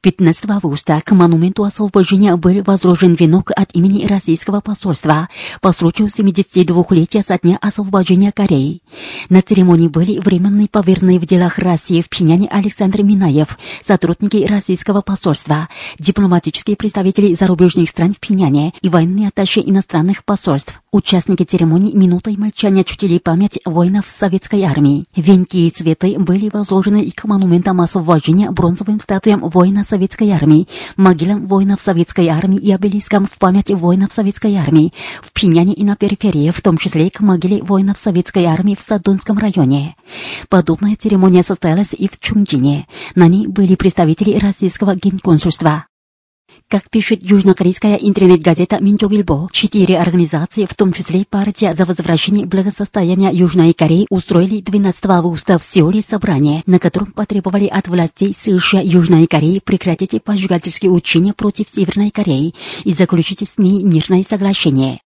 15 0.04 0.50
августа 0.50 1.00
к 1.02 1.12
монументу 1.12 1.64
освобождения 1.64 2.37
был 2.37 2.62
возложен 2.62 3.14
венок 3.14 3.50
от 3.56 3.75
имени 3.75 4.04
российского 4.04 4.61
посольства 4.61 5.30
по 5.62 5.73
случаю 5.73 6.08
72-летия 6.08 7.23
со 7.23 7.38
дня 7.38 7.56
освобождения 7.62 8.30
Кореи. 8.30 8.82
На 9.30 9.40
церемонии 9.40 9.88
были 9.88 10.18
временные 10.18 10.68
поверенные 10.68 11.18
в 11.18 11.25
делах 11.25 11.58
России 11.58 12.02
в 12.02 12.11
Пхеняне 12.11 12.49
Александр 12.49 13.02
Минаев, 13.02 13.58
сотрудники 13.82 14.44
российского 14.44 15.00
посольства, 15.00 15.70
дипломатические 15.99 16.76
представители 16.76 17.32
зарубежных 17.32 17.88
стран 17.88 18.12
в 18.12 18.20
Пхеняне 18.20 18.75
и 18.82 18.90
военные 18.90 19.28
атташе 19.28 19.61
иностранных 19.61 20.23
посольств. 20.26 20.82
Участники 20.94 21.42
церемонии 21.42 21.90
минутой 21.92 22.36
молчания 22.36 22.84
чтили 22.84 23.18
память 23.18 23.58
воинов 23.64 24.04
советской 24.08 24.62
армии. 24.62 25.06
Венки 25.16 25.56
и 25.56 25.70
цветы 25.70 26.16
были 26.20 26.48
возложены 26.52 27.02
и 27.02 27.10
к 27.10 27.24
монументам 27.24 27.80
освобождения 27.80 28.48
бронзовым 28.52 29.00
статуям 29.00 29.40
воина 29.40 29.82
Советской 29.82 30.30
армии, 30.30 30.68
могилам 30.96 31.48
воинов 31.48 31.80
Советской 31.80 32.28
армии 32.28 32.60
и 32.60 32.70
обелискам 32.70 33.26
в 33.26 33.38
память 33.40 33.72
воинов 33.72 34.12
Советской 34.12 34.54
армии 34.54 34.92
в 35.20 35.32
Пиняне 35.32 35.74
и 35.74 35.82
на 35.82 35.96
периферии, 35.96 36.52
в 36.52 36.62
том 36.62 36.78
числе 36.78 37.10
к 37.10 37.18
могиле 37.18 37.60
воинов 37.60 37.98
Советской 37.98 38.44
армии 38.44 38.76
в 38.76 38.80
Садонском 38.80 39.36
районе. 39.36 39.96
Подобная 40.48 40.94
церемония 40.94 41.42
состоялась 41.42 41.88
и 41.90 42.06
в 42.06 42.20
Чунджине. 42.20 42.86
На 43.16 43.26
ней 43.26 43.48
были 43.48 43.74
представители 43.74 44.38
российского 44.38 44.94
генконсульства. 44.94 45.86
Как 46.68 46.90
пишет 46.90 47.23
южнокорейская 47.23 47.97
интернет-газета 47.97 48.78
Минчогильбо, 48.80 49.49
четыре 49.52 49.99
организации, 49.99 50.66
в 50.68 50.75
том 50.75 50.92
числе 50.92 51.25
партия 51.28 51.75
за 51.75 51.85
возвращение 51.85 52.47
благосостояния 52.47 53.30
Южной 53.33 53.75
Кореи, 53.75 54.06
устроили 54.11 54.61
12 54.61 55.06
августа 55.06 55.59
в 55.59 55.62
Сеуле 55.62 56.02
собрание, 56.02 56.62
на 56.66 56.78
котором 56.78 57.12
потребовали 57.12 57.66
от 57.66 57.87
властей 57.88 58.35
США 58.37 58.80
Южной 58.80 59.26
Кореи 59.26 59.61
прекратить 59.64 60.23
поджигательские 60.25 60.90
учения 60.90 61.33
против 61.33 61.68
Северной 61.68 62.11
Кореи 62.11 62.54
и 62.83 62.92
заключить 62.92 63.49
с 63.49 63.59
ней 63.59 63.85
мирное 63.85 64.25
соглашение. 64.25 65.03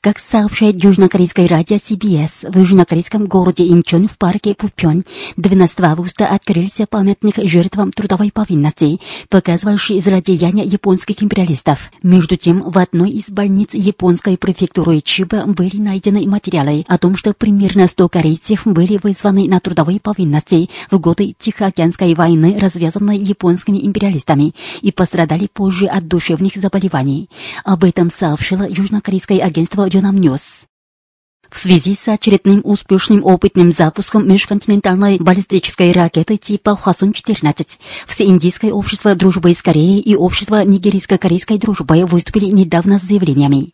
Как 0.00 0.20
сообщает 0.20 0.82
южнокорейское 0.82 1.48
радио 1.48 1.76
CBS, 1.76 2.48
в 2.48 2.56
южнокорейском 2.56 3.26
городе 3.26 3.66
Инчон 3.66 4.06
в 4.06 4.16
парке 4.16 4.54
Пупён 4.54 5.02
12 5.36 5.80
августа 5.80 6.28
открылся 6.28 6.86
памятник 6.86 7.34
жертвам 7.48 7.90
трудовой 7.90 8.30
повинности, 8.30 9.00
показывающий 9.28 10.00
злодеяния 10.00 10.64
японских 10.64 11.20
империалистов. 11.20 11.90
Между 12.04 12.36
тем, 12.36 12.62
в 12.70 12.78
одной 12.78 13.10
из 13.10 13.28
больниц 13.28 13.74
японской 13.74 14.36
префектуры 14.38 15.00
Чиба 15.00 15.46
были 15.46 15.78
найдены 15.78 16.28
материалы 16.28 16.84
о 16.86 16.96
том, 16.98 17.16
что 17.16 17.32
примерно 17.32 17.88
100 17.88 18.08
корейцев 18.08 18.66
были 18.66 19.00
вызваны 19.02 19.48
на 19.48 19.58
трудовые 19.58 19.98
повинности 19.98 20.70
в 20.92 21.00
годы 21.00 21.34
Тихоокеанской 21.38 22.14
войны, 22.14 22.56
развязанной 22.60 23.18
японскими 23.18 23.84
империалистами, 23.84 24.54
и 24.80 24.92
пострадали 24.92 25.48
позже 25.52 25.86
от 25.86 26.06
душевных 26.06 26.54
заболеваний. 26.54 27.28
Об 27.64 27.82
этом 27.82 28.10
сообщило 28.10 28.68
южнокорейское 28.68 29.40
агентство 29.40 29.77
Джонам 29.86 30.18
Ньюс. 30.18 30.66
В 31.50 31.56
связи 31.56 31.94
с 31.94 32.06
очередным 32.08 32.60
успешным 32.64 33.24
опытным 33.24 33.72
запуском 33.72 34.28
межконтинентальной 34.28 35.18
баллистической 35.18 35.92
ракеты 35.92 36.36
типа 36.36 36.76
Хвасон-14, 36.76 37.78
Всеиндийское 38.06 38.72
общество 38.72 39.14
дружбы 39.14 39.54
с 39.54 39.62
Кореей 39.62 40.00
и 40.00 40.14
общество 40.14 40.64
нигерийско-корейской 40.64 41.58
дружбы 41.58 42.04
выступили 42.04 42.46
недавно 42.46 42.98
с 42.98 43.02
заявлениями. 43.02 43.72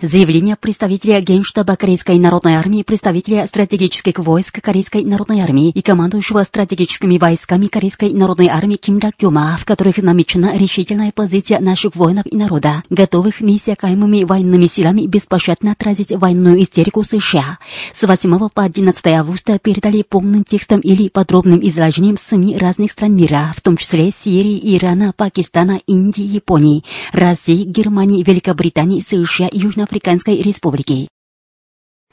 Заявление 0.00 0.54
представителя 0.54 1.20
Генштаба 1.20 1.74
Корейской 1.74 2.20
народной 2.20 2.54
армии, 2.54 2.84
представителя 2.84 3.48
стратегических 3.48 4.20
войск 4.20 4.62
Корейской 4.62 5.04
народной 5.04 5.40
армии 5.40 5.70
и 5.70 5.82
командующего 5.82 6.44
стратегическими 6.44 7.18
войсками 7.18 7.66
Корейской 7.66 8.12
народной 8.12 8.46
армии 8.46 8.76
Ким 8.76 9.00
Дак 9.00 9.16
Кюма, 9.16 9.56
в 9.60 9.64
которых 9.64 9.98
намечена 9.98 10.56
решительная 10.56 11.10
позиция 11.10 11.58
наших 11.58 11.96
воинов 11.96 12.26
и 12.26 12.36
народа, 12.36 12.84
готовых 12.90 13.40
неиссякаемыми 13.40 14.22
военными 14.22 14.68
силами 14.68 15.04
беспощадно 15.04 15.72
отразить 15.72 16.12
военную 16.12 16.62
истерику 16.62 17.02
США. 17.02 17.58
С 17.92 18.06
8 18.06 18.50
по 18.50 18.62
11 18.62 19.04
августа 19.08 19.58
передали 19.58 20.02
полным 20.08 20.44
текстом 20.44 20.78
или 20.78 21.08
подробным 21.08 21.58
изложением 21.66 22.18
СМИ 22.18 22.56
разных 22.56 22.92
стран 22.92 23.16
мира, 23.16 23.52
в 23.56 23.62
том 23.62 23.76
числе 23.76 24.12
Сирии, 24.12 24.76
Ирана, 24.76 25.12
Пакистана, 25.12 25.80
Индии, 25.88 26.22
Японии, 26.22 26.84
России, 27.10 27.64
Германии, 27.64 28.22
Великобритании, 28.22 29.00
США, 29.00 29.48
Южно 29.50 29.87
Африканской 29.88 30.42
Республики. 30.42 31.08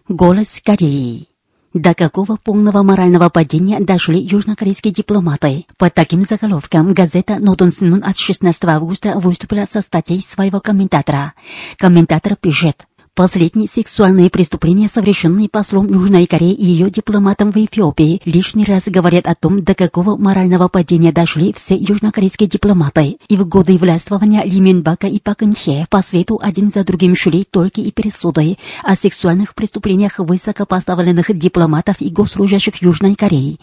Голос 0.07 0.61
Кореи. 0.63 1.27
До 1.73 1.93
какого 1.93 2.37
полного 2.37 2.83
морального 2.83 3.27
падения 3.27 3.81
дошли 3.81 4.17
южнокорейские 4.17 4.93
дипломаты? 4.93 5.65
Под 5.77 5.93
таким 5.93 6.21
заголовком 6.21 6.93
газета 6.93 7.37
«Нодон 7.37 7.73
Синун» 7.73 8.01
от 8.01 8.17
16 8.17 8.63
августа 8.63 9.19
выступила 9.19 9.65
со 9.69 9.81
статьей 9.81 10.21
своего 10.21 10.61
комментатора. 10.61 11.33
Комментатор 11.77 12.37
пишет. 12.37 12.85
Последние 13.15 13.69
сексуальные 13.73 14.29
преступления, 14.29 14.89
совершенные 14.89 15.47
послом 15.47 15.87
Южной 15.87 16.25
Кореи 16.25 16.51
и 16.51 16.65
ее 16.65 16.89
дипломатом 16.89 17.49
в 17.49 17.55
Эфиопии, 17.55 18.21
лишний 18.25 18.65
раз 18.65 18.83
говорят 18.87 19.25
о 19.25 19.35
том, 19.35 19.63
до 19.63 19.73
какого 19.73 20.17
морального 20.17 20.67
падения 20.67 21.13
дошли 21.13 21.53
все 21.53 21.77
южнокорейские 21.77 22.49
дипломаты. 22.49 23.15
И 23.29 23.37
в 23.37 23.47
годы 23.47 23.77
властвования 23.77 24.43
Ли 24.43 24.59
Минбака 24.59 25.07
и 25.07 25.19
Пак 25.19 25.43
Инхе 25.43 25.87
по 25.89 26.01
свету 26.01 26.41
один 26.43 26.73
за 26.75 26.83
другим 26.83 27.15
шли 27.15 27.45
только 27.45 27.79
и 27.79 27.89
пересуды 27.89 28.57
о 28.83 28.97
сексуальных 28.97 29.55
преступлениях 29.55 30.19
высокопоставленных 30.19 31.33
дипломатов 31.37 32.01
и 32.01 32.09
госслужащих 32.09 32.81
Южной 32.81 33.15
Кореи. 33.15 33.59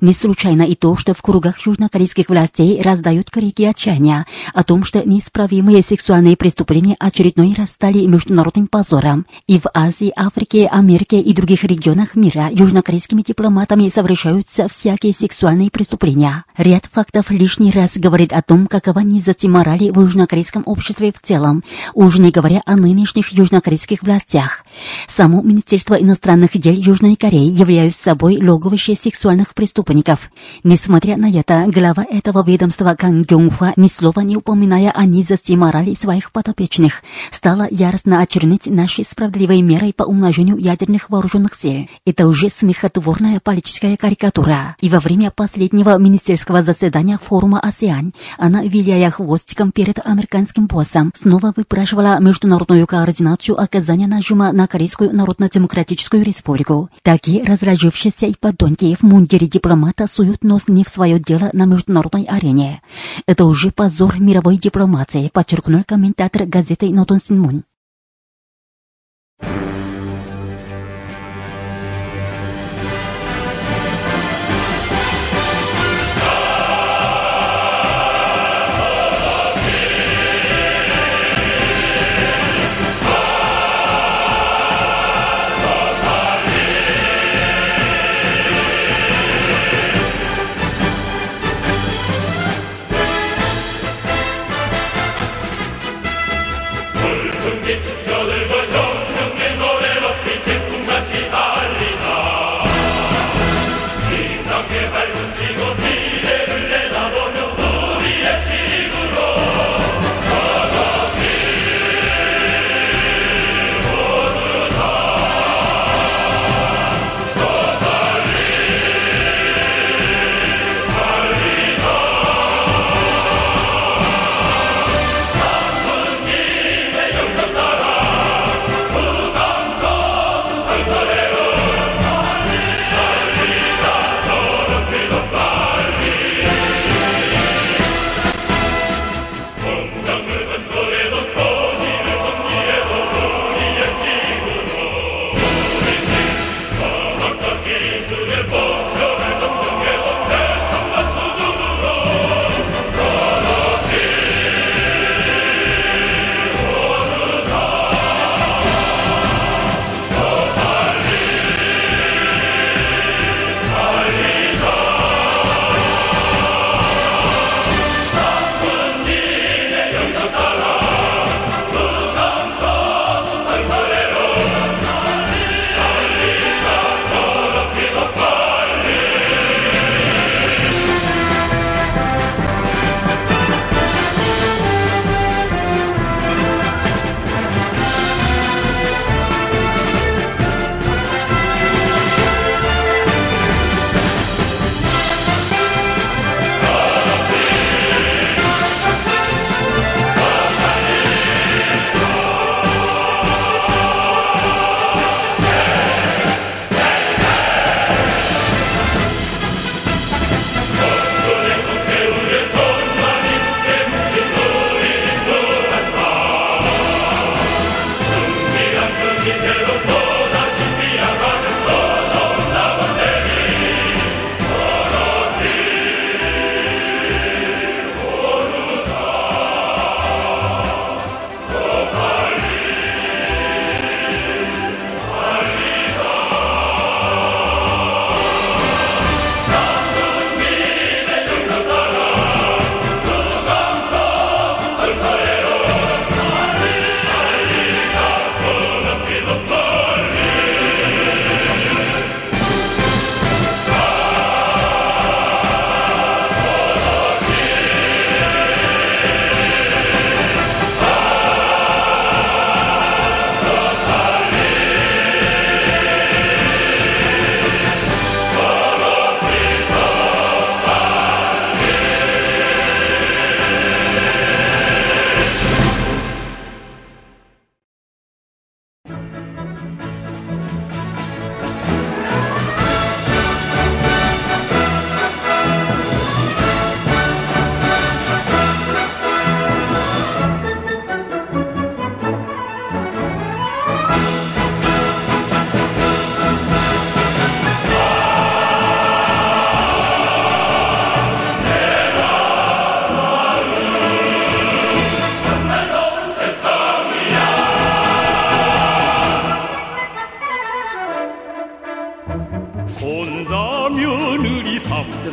Не 0.00 0.14
случайно 0.14 0.62
и 0.62 0.76
то, 0.76 0.96
что 0.96 1.12
в 1.12 1.20
кругах 1.20 1.66
южнокорейских 1.66 2.30
властей 2.30 2.80
раздают 2.80 3.30
крики 3.30 3.64
отчаяния 3.64 4.24
о 4.54 4.64
том, 4.64 4.82
что 4.82 5.06
неисправимые 5.06 5.82
сексуальные 5.82 6.38
преступления 6.38 6.96
очередной 6.98 7.52
раз 7.52 7.72
стали 7.72 8.06
международным 8.06 8.66
позором 8.66 8.93
позором. 8.94 9.26
И 9.46 9.58
в 9.58 9.66
Азии, 9.74 10.12
Африке, 10.14 10.66
Америке 10.66 11.20
и 11.20 11.34
других 11.34 11.64
регионах 11.64 12.14
мира 12.14 12.48
южнокорейскими 12.50 13.22
дипломатами 13.22 13.88
совершаются 13.88 14.68
всякие 14.68 15.12
сексуальные 15.12 15.70
преступления. 15.70 16.44
Ряд 16.56 16.86
фактов 16.90 17.30
лишний 17.30 17.70
раз 17.70 17.92
говорит 17.96 18.32
о 18.32 18.42
том, 18.42 18.66
какова 18.66 19.00
низость 19.00 19.44
морали 19.44 19.90
в 19.90 20.00
южнокорейском 20.00 20.62
обществе 20.66 21.12
в 21.12 21.20
целом, 21.20 21.62
уж 21.94 22.18
не 22.18 22.30
говоря 22.30 22.62
о 22.66 22.76
нынешних 22.76 23.32
южнокорейских 23.32 24.02
властях. 24.02 24.64
Само 25.08 25.42
Министерство 25.42 25.94
иностранных 25.94 26.56
дел 26.58 26.74
Южной 26.74 27.16
Кореи 27.16 27.48
является 27.48 28.02
собой 28.02 28.38
логовище 28.40 28.96
сексуальных 28.96 29.54
преступников. 29.54 30.30
Несмотря 30.62 31.16
на 31.16 31.30
это, 31.30 31.64
глава 31.66 32.06
этого 32.08 32.44
ведомства 32.46 32.94
Кан 32.96 33.24
Гёнгхва, 33.24 33.72
ни 33.76 33.88
слова 33.88 34.20
не 34.20 34.36
упоминая 34.36 34.90
о 34.90 35.04
низости 35.04 35.52
морали 35.52 35.94
своих 35.94 36.32
подопечных, 36.32 37.02
стала 37.30 37.66
яростно 37.70 38.20
очернить 38.20 38.66
на 38.66 38.83
нашей 38.84 39.04
справедливой 39.04 39.62
мерой 39.62 39.94
по 39.94 40.02
умножению 40.02 40.58
ядерных 40.58 41.08
вооруженных 41.08 41.54
сил. 41.54 41.88
Это 42.04 42.28
уже 42.28 42.50
смехотворная 42.50 43.40
политическая 43.40 43.96
карикатура. 43.96 44.76
И 44.78 44.90
во 44.90 45.00
время 45.00 45.30
последнего 45.30 45.96
министерского 45.96 46.60
заседания 46.60 47.18
форума 47.18 47.60
АСЕАН 47.60 48.12
она, 48.36 48.62
виляя 48.62 49.10
хвостиком 49.10 49.72
перед 49.72 50.04
американским 50.04 50.66
боссом, 50.66 51.12
снова 51.14 51.54
выпрашивала 51.56 52.20
международную 52.20 52.86
координацию 52.86 53.58
оказания 53.58 54.06
нажима 54.06 54.52
на 54.52 54.66
Корейскую 54.66 55.16
Народно-Демократическую 55.16 56.22
Республику. 56.22 56.90
Такие 57.02 57.42
разражившиеся 57.42 58.26
и 58.26 58.34
подонки 58.38 58.94
в 59.00 59.02
мундире 59.02 59.46
дипломата 59.46 60.06
суют 60.06 60.44
нос 60.44 60.64
не 60.68 60.84
в 60.84 60.90
свое 60.90 61.18
дело 61.18 61.48
на 61.54 61.64
международной 61.64 62.24
арене. 62.24 62.82
Это 63.26 63.46
уже 63.46 63.70
позор 63.70 64.20
мировой 64.20 64.58
дипломации, 64.58 65.30
подчеркнул 65.32 65.84
комментатор 65.86 66.44
газеты 66.44 66.90
«Нотон 66.90 67.18
Синмун». 67.18 67.64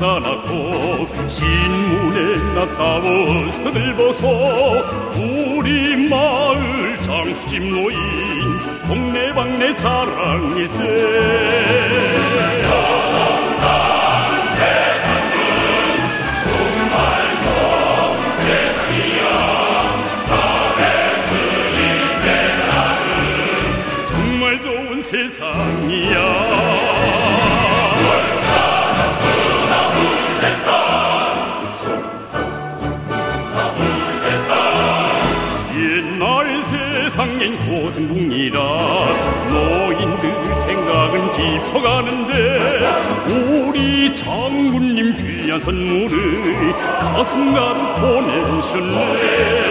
않았고 0.04 1.28
신문에 1.28 2.54
나타워 2.54 3.52
서들벗어 3.52 4.28
우리 5.16 6.10
마을 6.10 7.00
장수집 7.02 7.64
노인 7.64 7.98
동네방네 8.88 9.76
자랑일세 9.76 10.82
세상엔 37.42 37.58
고승국이라 37.58 38.60
노인들 39.50 40.56
생각은 40.68 41.32
깊어가는데 41.32 42.32
우리 43.28 44.16
장군님 44.16 45.16
귀한 45.16 45.60
선물을 45.60 46.72
가슴 46.76 47.52
가득 47.52 47.96
보내셨네 47.96 49.62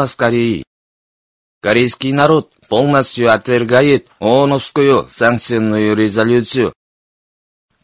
Голос 0.00 0.16
Кореи. 0.16 0.64
Корейский 1.60 2.12
народ 2.12 2.50
полностью 2.66 3.30
отвергает 3.30 4.06
ООНовскую 4.20 5.06
санкционную 5.10 5.94
резолюцию. 5.94 6.72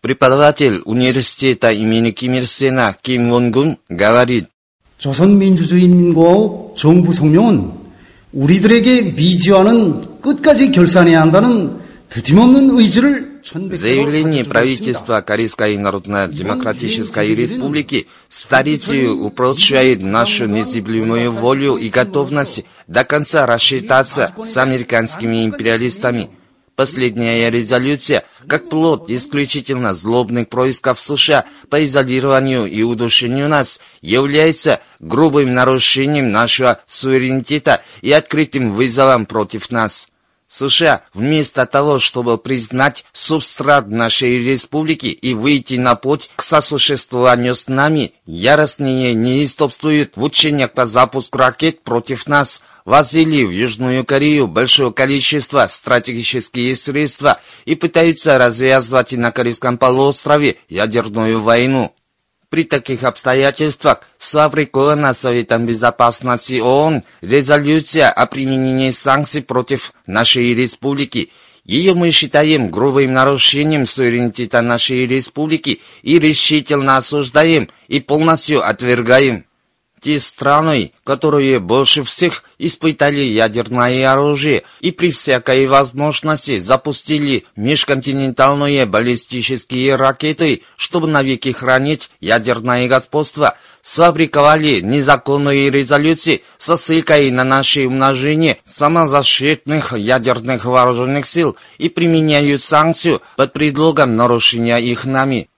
Преподаватель 0.01 0.81
университета 0.87 1.71
имени 1.71 2.11
Ким 2.13 2.33
Ир 2.33 2.47
Сена 2.47 2.97
Ким 3.03 3.31
Вон 3.31 3.53
Гун 3.53 3.79
говорит, 3.91 4.49
조선민주주의인민공화국 4.99 6.77
정부 6.79 7.13
성명은 7.13 7.73
우리들에게 8.33 9.13
미지와는 9.13 10.21
끝까지 10.23 10.73
결산해야 10.73 11.21
한다는 11.21 11.79
드림없는 12.09 12.71
의지를 12.71 13.36
Заявление 13.54 14.44
правительства 14.44 15.22
Корейской 15.22 15.78
Народно-Демократической 15.78 17.34
Республики 17.34 18.08
столетию 18.28 19.24
упрочает 19.24 20.02
нашу 20.02 20.48
незыблемую 20.48 21.32
волю 21.32 21.78
и 21.78 21.90
готовность 21.90 22.66
до 22.88 23.06
конца 23.06 23.46
рассчитаться 23.46 24.34
с 24.46 24.58
американскими 24.58 25.46
империалистами. 25.46 26.30
Последняя 26.76 27.50
резолюция, 27.50 28.24
как 28.48 28.70
плод 28.70 29.10
исключительно 29.10 29.94
злобных 29.94 30.50
происков 30.50 31.00
США 31.00 31.46
по 31.70 31.84
изолированию 31.84 32.66
и 32.66 32.84
удушению 32.84 33.50
нас, 33.50 33.80
является 34.02 34.82
грубым 35.00 35.54
нарушением 35.54 36.32
нашего 36.32 36.80
суверенитета 36.86 37.82
и 38.02 38.12
открытым 38.12 38.74
вызовом 38.74 39.26
против 39.26 39.72
нас. 39.72 40.08
США, 40.48 41.02
вместо 41.14 41.66
того, 41.66 42.00
чтобы 42.00 42.38
признать 42.38 43.06
субстрат 43.12 43.90
нашей 43.90 44.40
республики 44.40 45.08
и 45.08 45.34
выйти 45.34 45.76
на 45.76 45.96
путь 45.96 46.30
к 46.36 46.42
сосуществованию 46.42 47.54
с 47.54 47.68
нами, 47.68 48.14
яростнее 48.26 49.14
неистовствуют 49.14 50.14
в 50.16 50.24
учениях 50.24 50.72
по 50.72 50.86
запуску 50.86 51.38
ракет 51.38 51.84
против 51.84 52.28
нас, 52.28 52.62
возили 52.86 53.44
в 53.44 53.52
Южную 53.52 54.06
Корею 54.06 54.48
большое 54.48 54.94
количество 54.94 55.68
стратегических 55.68 56.78
средств 56.78 57.26
и 57.66 57.76
пытаются 57.76 58.38
развязывать 58.38 59.12
на 59.12 59.34
Корейском 59.34 59.78
полуострове 59.78 60.56
ядерную 60.70 61.42
войну. 61.42 61.94
При 62.50 62.64
таких 62.64 63.04
обстоятельствах 63.04 64.02
сфабрикована 64.18 65.14
Советом 65.14 65.66
Безопасности 65.66 66.62
ООН 66.62 67.04
резолюция 67.20 68.10
о 68.10 68.26
применении 68.26 68.92
санкций 68.92 69.42
против 69.42 69.92
нашей 70.06 70.54
республики. 70.54 71.30
Ее 71.66 71.94
мы 71.94 72.12
считаем 72.12 72.70
грубым 72.70 73.12
нарушением 73.12 73.86
суверенитета 73.86 74.62
нашей 74.62 75.06
республики 75.06 75.82
и 76.04 76.20
решительно 76.20 76.96
осуждаем 76.96 77.68
и 77.90 78.00
полностью 78.00 78.66
отвергаем. 78.66 79.47
Те 80.00 80.20
страны, 80.20 80.92
которые 81.04 81.60
больше 81.60 82.04
всех 82.04 82.44
испытали 82.60 83.22
ядерное 83.22 84.12
оружие 84.12 84.64
и 84.80 84.92
при 84.92 85.10
всякой 85.10 85.66
возможности 85.66 86.60
запустили 86.60 87.46
межконтинентальные 87.56 88.86
баллистические 88.86 89.96
ракеты, 89.96 90.62
чтобы 90.76 91.08
навеки 91.08 91.52
хранить 91.52 92.12
ядерное 92.20 92.88
господство, 92.88 93.58
сфабриковали 93.82 94.82
незаконные 94.82 95.72
резолюции 95.72 96.44
со 96.60 96.78
ссылкой 96.78 97.32
на 97.32 97.44
наше 97.44 97.88
умножение 97.88 98.60
самозащитных 98.66 99.94
ядерных 99.94 100.66
вооруженных 100.66 101.26
сил 101.26 101.58
и 101.80 101.90
применяют 101.90 102.62
санкцию 102.62 103.22
под 103.36 103.54
предлогом 103.54 104.16
нарушения 104.16 104.78
их 104.78 105.06
нами. 105.06 105.50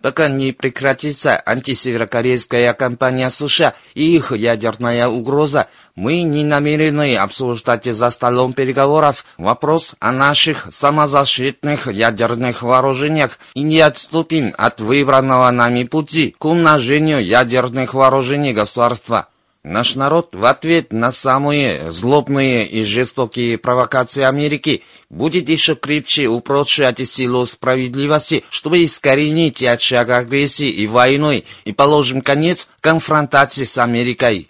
Пока 0.00 0.28
не 0.28 0.52
прекратится 0.52 1.42
антисеверокорейская 1.44 2.72
кампания 2.72 3.30
США 3.30 3.74
и 3.94 4.14
их 4.14 4.30
ядерная 4.30 5.08
угроза, 5.08 5.66
мы 5.96 6.22
не 6.22 6.44
намерены 6.44 7.16
обсуждать 7.16 7.84
за 7.84 8.10
столом 8.10 8.52
переговоров 8.52 9.24
вопрос 9.38 9.96
о 9.98 10.12
наших 10.12 10.68
самозащитных 10.72 11.88
ядерных 11.88 12.62
вооружениях 12.62 13.40
и 13.54 13.62
не 13.62 13.80
отступим 13.80 14.54
от 14.56 14.80
выбранного 14.80 15.50
нами 15.50 15.82
пути 15.82 16.32
к 16.38 16.44
умножению 16.44 17.24
ядерных 17.24 17.94
вооружений 17.94 18.52
государства. 18.52 19.26
Наш 19.68 19.96
народ 19.96 20.34
в 20.34 20.46
ответ 20.46 20.94
на 20.94 21.12
самые 21.12 21.92
злобные 21.92 22.66
и 22.66 22.84
жестокие 22.84 23.58
провокации 23.58 24.22
Америки 24.22 24.82
будет 25.10 25.50
еще 25.50 25.74
крепче 25.74 26.26
упрочивать 26.26 27.06
силу 27.06 27.44
справедливости, 27.44 28.44
чтобы 28.48 28.82
искоренить 28.82 29.62
очаг 29.62 30.08
агрессии 30.08 30.70
и 30.70 30.86
войной 30.86 31.44
и 31.66 31.74
положим 31.74 32.22
конец 32.22 32.66
конфронтации 32.80 33.64
с 33.64 33.76
Америкой. 33.76 34.48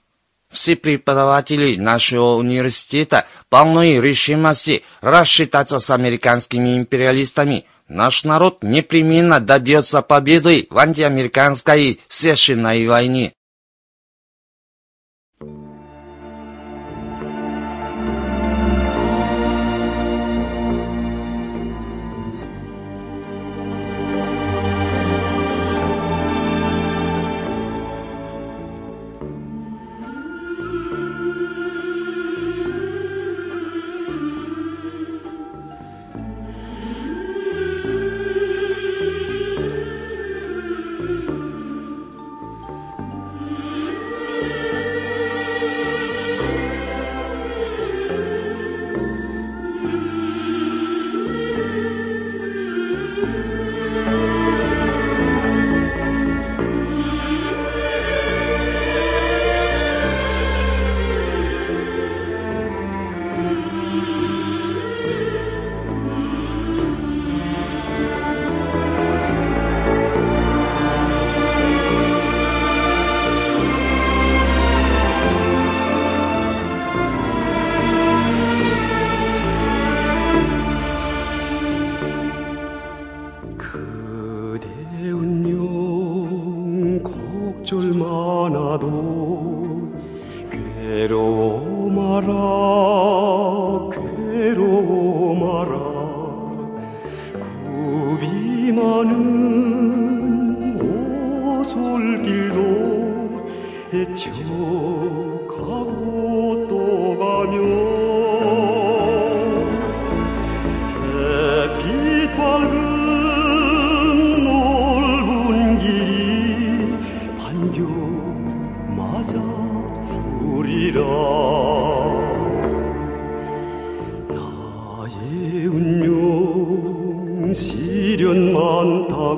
Все 0.52 0.76
преподаватели 0.76 1.74
нашего 1.74 2.36
университета 2.36 3.26
полны 3.48 3.98
решимости 3.98 4.84
рассчитаться 5.00 5.80
с 5.80 5.90
американскими 5.90 6.78
империалистами. 6.78 7.64
Наш 7.88 8.22
народ 8.22 8.62
непременно 8.62 9.40
добьется 9.40 10.00
победы 10.00 10.68
в 10.70 10.78
антиамериканской 10.78 12.00
священной 12.06 12.86
войне. 12.86 13.32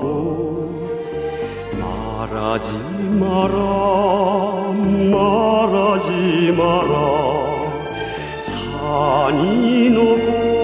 많다고 0.01 0.71
말하지 1.79 2.73
마라 3.21 4.73
말하지 5.11 6.53
마라. 6.57 6.93
산이 8.43 9.91
높고 9.91 10.60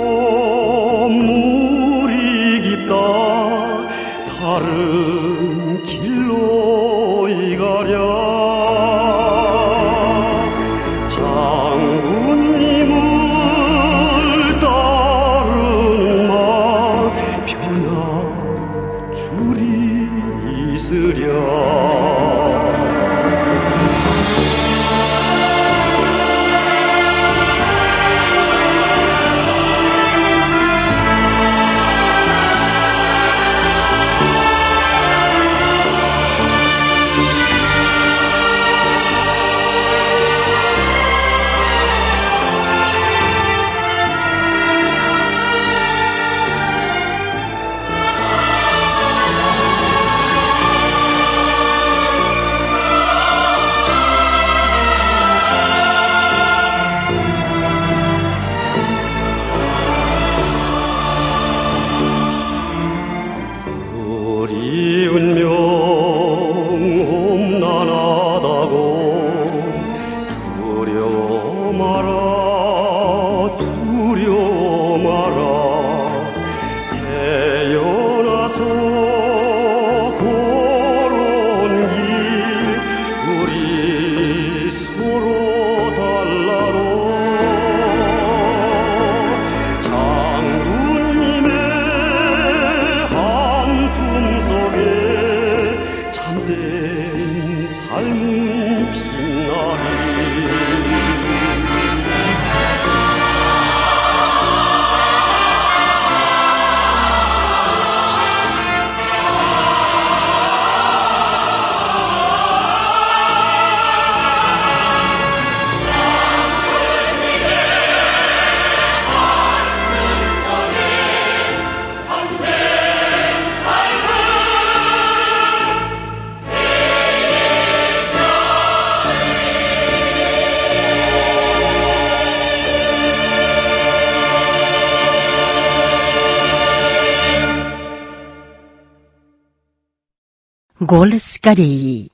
Голос 140.97 141.39
Кореи. 141.43 142.11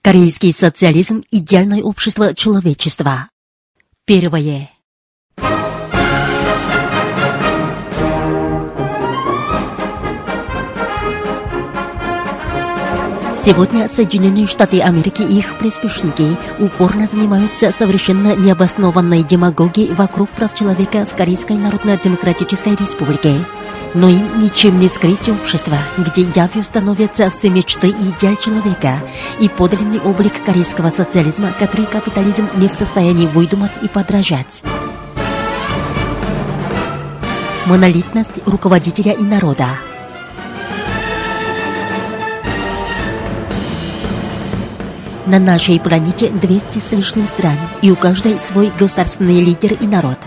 Корейский 0.00 0.52
социализм– 0.52 1.24
идеальное 1.32 1.82
общество 1.82 2.32
человечества. 2.36 3.28
Первое. 4.04 4.70
Сегодня 13.44 13.88
Соединенные 13.88 14.46
Штаты 14.46 14.80
Америки 14.80 15.22
и 15.22 15.38
их 15.38 15.58
приспешники 15.58 16.36
упорно 16.60 17.08
занимаются 17.08 17.72
совершенно 17.72 18.36
необоснованной 18.36 19.24
демагогией 19.24 19.92
вокруг 19.94 20.30
прав 20.30 20.54
человека 20.54 21.04
в 21.04 21.16
Корейской 21.16 21.56
Народно-Демократической 21.56 22.76
Республике. 22.76 23.44
Но 23.94 24.08
им 24.08 24.40
ничем 24.40 24.78
не 24.78 24.86
скрыть 24.86 25.28
общество, 25.28 25.76
где 25.98 26.22
явью 26.22 26.62
становятся 26.62 27.30
все 27.30 27.50
мечты 27.50 27.88
и 27.88 28.10
идеал 28.10 28.36
человека 28.36 29.00
и 29.40 29.48
подлинный 29.48 29.98
облик 29.98 30.44
корейского 30.44 30.90
социализма, 30.90 31.52
который 31.58 31.86
капитализм 31.86 32.48
не 32.54 32.68
в 32.68 32.72
состоянии 32.72 33.26
выдумать 33.26 33.72
и 33.82 33.88
подражать. 33.88 34.62
Монолитность 37.66 38.38
руководителя 38.46 39.12
и 39.12 39.24
народа– 39.24 39.66
На 45.24 45.38
нашей 45.38 45.78
планете 45.78 46.30
200 46.30 46.78
с 46.78 46.90
лишним 46.90 47.26
стран, 47.26 47.56
и 47.80 47.92
у 47.92 47.96
каждой 47.96 48.40
свой 48.40 48.72
государственный 48.76 49.40
лидер 49.40 49.74
и 49.74 49.86
народ. 49.86 50.18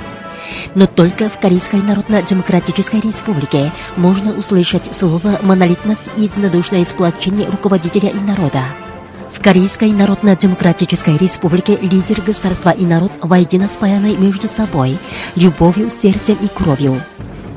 Но 0.74 0.88
только 0.88 1.28
в 1.28 1.38
Корейской 1.38 1.82
Народно-Демократической 1.82 3.02
Республике 3.02 3.74
можно 3.98 4.32
услышать 4.32 4.96
слово 4.96 5.40
«монолитность» 5.42 6.10
и 6.16 6.22
единодушное 6.24 6.86
сплочение 6.86 7.50
руководителя 7.50 8.10
и 8.10 8.20
народа. 8.20 8.62
В 9.34 9.42
Корейской 9.42 9.92
Народно-Демократической 9.92 11.18
Республике 11.18 11.76
лидер 11.76 12.22
государства 12.22 12.70
и 12.70 12.86
народ 12.86 13.12
воедино 13.22 13.68
спаяны 13.68 14.16
между 14.16 14.48
собой, 14.48 14.98
любовью, 15.36 15.90
сердцем 15.90 16.38
и 16.42 16.48
кровью. 16.48 17.02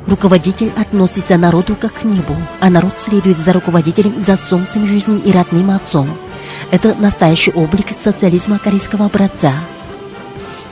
Руководитель 0.09 0.73
относится 0.77 1.37
народу 1.37 1.77
как 1.81 1.93
к 1.93 2.05
небу, 2.05 2.35
а 2.61 2.69
народ 2.69 2.99
следует 2.99 3.39
за 3.39 3.53
руководителем, 3.53 4.15
за 4.25 4.37
солнцем 4.37 4.89
жизни 4.89 5.19
и 5.19 5.31
родным 5.31 5.71
отцом. 5.71 6.09
Это 6.71 6.95
настоящий 6.95 7.53
облик 7.53 7.87
социализма 7.91 8.59
корейского 8.59 9.07
образца. 9.07 9.53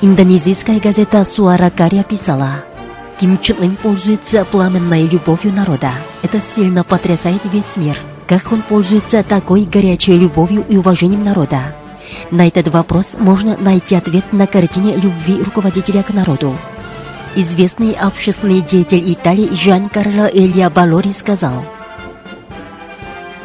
Индонезийская 0.00 0.78
газета 0.78 1.24
«Суара 1.24 1.70
Кария» 1.70 2.02
писала, 2.02 2.64
Ким 3.18 3.38
Чен 3.38 3.56
Ын 3.62 3.76
пользуется 3.76 4.44
пламенной 4.44 5.06
любовью 5.06 5.52
народа. 5.52 5.90
Это 6.22 6.40
сильно 6.54 6.84
потрясает 6.84 7.40
весь 7.44 7.76
мир. 7.76 7.96
Как 8.26 8.52
он 8.52 8.60
пользуется 8.62 9.22
такой 9.22 9.64
горячей 9.64 10.18
любовью 10.18 10.64
и 10.68 10.76
уважением 10.76 11.24
народа? 11.24 11.74
На 12.30 12.46
этот 12.46 12.68
вопрос 12.68 13.12
можно 13.18 13.56
найти 13.56 13.94
ответ 13.94 14.32
на 14.32 14.46
картине 14.46 14.96
любви 14.96 15.42
руководителя 15.42 16.02
к 16.02 16.12
народу. 16.12 16.56
Известный 17.34 17.92
общественный 17.92 18.60
деятель 18.60 19.12
Италии 19.12 19.54
Жан 19.54 19.88
Карло 19.88 20.28
Элья 20.32 20.70
Балори 20.70 21.10
сказал, 21.10 21.64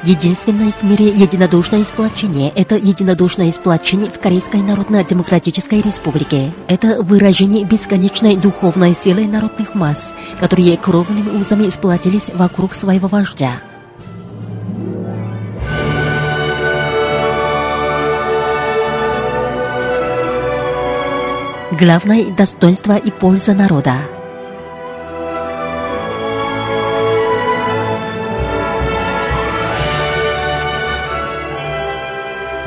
Единственное 0.03 0.71
в 0.71 0.81
мире 0.81 1.09
единодушное 1.09 1.83
сплочение– 1.83 2.51
это 2.55 2.75
единодушное 2.75 3.51
сплочение 3.51 4.09
в 4.09 4.19
Корейской 4.19 4.63
Народно-Демократической 4.63 5.79
Республике. 5.79 6.51
Это 6.67 7.03
выражение 7.03 7.65
бесконечной 7.65 8.35
духовной 8.35 8.95
силы 8.95 9.27
народных 9.27 9.75
масс, 9.75 10.15
которые 10.39 10.77
кровными 10.77 11.39
узами 11.39 11.69
сплотились 11.69 12.29
вокруг 12.33 12.73
своего 12.73 13.07
вождя. 13.07 13.51
Главное– 21.79 22.35
достоинство 22.37 22.97
и 22.97 23.11
польза 23.11 23.53
народа– 23.53 23.93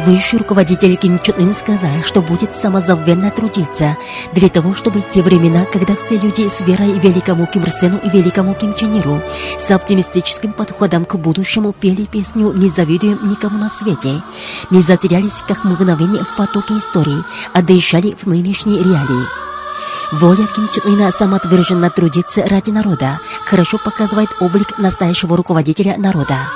Высший 0.07 0.41
руководитель 0.41 0.97
Ким 0.97 1.19
Чун 1.19 1.37
Ын 1.39 1.55
сказал, 1.55 2.03
что 2.03 2.21
будет 2.21 2.55
самозабвенно 2.55 3.31
трудиться 3.31 3.97
для 4.33 4.51
того, 4.51 4.75
чтобы 4.75 5.01
те 5.01 5.23
времена, 5.23 5.65
когда 5.65 5.97
все 5.97 6.19
люди 6.19 6.47
с 6.47 6.61
верой 6.61 6.99
великому 6.99 7.47
Ким 7.47 7.63
Ир 7.63 7.71
Сену 7.71 8.01
и 8.05 8.11
великому 8.11 8.55
Ким 8.55 8.75
Чен 8.75 8.93
Иру 8.93 9.23
с 9.59 9.71
оптимистическим 9.71 10.53
подходом 10.53 11.07
к 11.07 11.15
будущему 11.15 11.73
пели 11.73 12.05
песню 12.05 12.53
«Не 12.53 12.69
завидуем 12.69 13.19
никому 13.23 13.57
на 13.57 13.71
свете», 13.71 14.23
не 14.69 14.83
затерялись 14.83 15.43
как 15.49 15.65
мгновение 15.65 16.23
в 16.23 16.37
потоке 16.37 16.77
истории, 16.77 17.25
а 17.55 17.63
дышали 17.63 18.15
в 18.21 18.27
нынешней 18.27 18.79
реалии. 18.79 19.27
Воля 20.13 20.47
Ким 20.55 20.69
Чен 20.69 20.93
Ына 20.93 21.13
самоотверженно 21.13 21.89
трудиться 21.89 22.45
ради 22.45 22.71
народа 22.71 23.21
хорошо 23.47 23.79
показывает 23.79 24.29
облик 24.41 24.77
настоящего 24.77 25.35
руководителя 25.35 25.97
народа. 25.97 26.51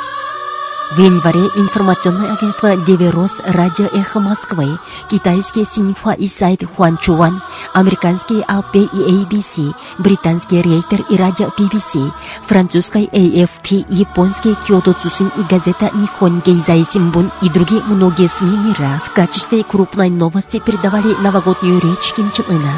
В 0.90 0.98
январе 1.00 1.50
информационное 1.54 2.32
агентство 2.32 2.74
Деверос 2.74 3.40
Радио 3.44 3.86
Эхо 3.92 4.20
Москвы, 4.20 4.78
китайские 5.10 5.66
Синьхуа 5.66 6.14
и 6.14 6.26
сайт 6.26 6.64
Хуанчуан, 6.64 7.42
американские 7.74 8.42
АП 8.48 8.74
и 8.76 8.86
ABC, 8.86 9.74
британский 9.98 10.62
Рейтер 10.62 11.04
и 11.10 11.16
радио 11.16 11.48
BBC, 11.48 12.10
французский 12.46 13.06
AFP, 13.06 13.84
японский 13.90 14.54
Киодо 14.54 14.94
Цусин 14.94 15.30
и 15.36 15.42
газета 15.42 15.90
Нихон 15.92 16.38
Кэйдзай 16.38 16.82
Симбун 16.84 17.32
и 17.42 17.50
другие 17.50 17.82
многие 17.82 18.28
СМИ 18.28 18.56
мира 18.56 19.02
в 19.04 19.12
качестве 19.12 19.64
крупной 19.64 20.08
новости 20.08 20.58
передавали 20.58 21.14
новогоднюю 21.16 21.80
речь 21.80 22.14
Ким 22.14 22.32
Чен 22.32 22.46
Ына. 22.48 22.72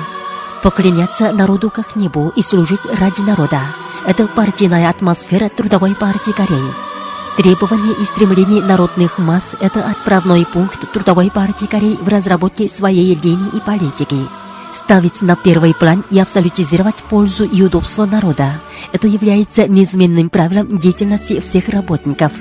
Поклоняться 0.65 1.31
народу 1.31 1.71
как 1.71 1.95
небу 1.95 2.33
и 2.35 2.43
служить 2.43 2.87
ради 2.87 3.21
народа. 3.21 3.61
Это 4.05 4.27
партийная 4.27 4.91
атмосфера 4.91 5.49
Трудовой 5.49 5.95
партии 5.95 6.33
Кореи. 6.33 6.90
Требования 7.37 7.93
и 7.93 8.05
стремления 8.05 8.61
народных 8.61 9.19
масс– 9.19 9.55
это 9.61 9.85
отправной 9.85 10.45
пункт 10.45 10.93
Трудовой 10.93 11.31
партии 11.31 11.67
Кореи 11.67 11.97
в 11.97 12.09
разработке 12.09 12.69
своей 12.69 13.15
линии 13.15 13.57
и 13.57 13.61
политики. 13.61 14.29
Ставить 14.75 15.23
на 15.23 15.37
первый 15.37 15.75
план 15.75 16.05
и 16.11 16.19
абсолютизировать 16.19 17.03
пользу 17.09 17.45
и 17.45 17.63
удобство 17.63 18.05
народа– 18.05 18.61
это 18.93 19.07
является 19.07 19.67
неизменным 19.69 20.29
правилом 20.29 20.79
деятельности 20.79 21.41
всех 21.41 21.69
работников. 21.69 22.33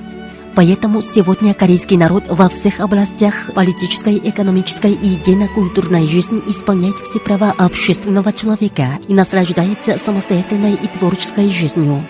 Поэтому 0.56 1.02
сегодня 1.02 1.54
корейский 1.54 1.96
народ 1.96 2.26
во 2.28 2.50
всех 2.50 2.80
областях 2.80 3.54
политической, 3.54 4.18
экономической 4.18 4.92
и 4.92 5.16
идейно-культурной 5.16 6.08
жизни 6.08 6.42
исполняет 6.48 6.98
все 6.98 7.20
права 7.20 7.54
общественного 7.58 8.34
человека 8.34 8.88
и 9.08 9.14
наслаждается 9.14 9.98
самостоятельной 9.98 10.74
и 10.74 10.88
творческой 10.88 11.48
жизнью 11.50 12.06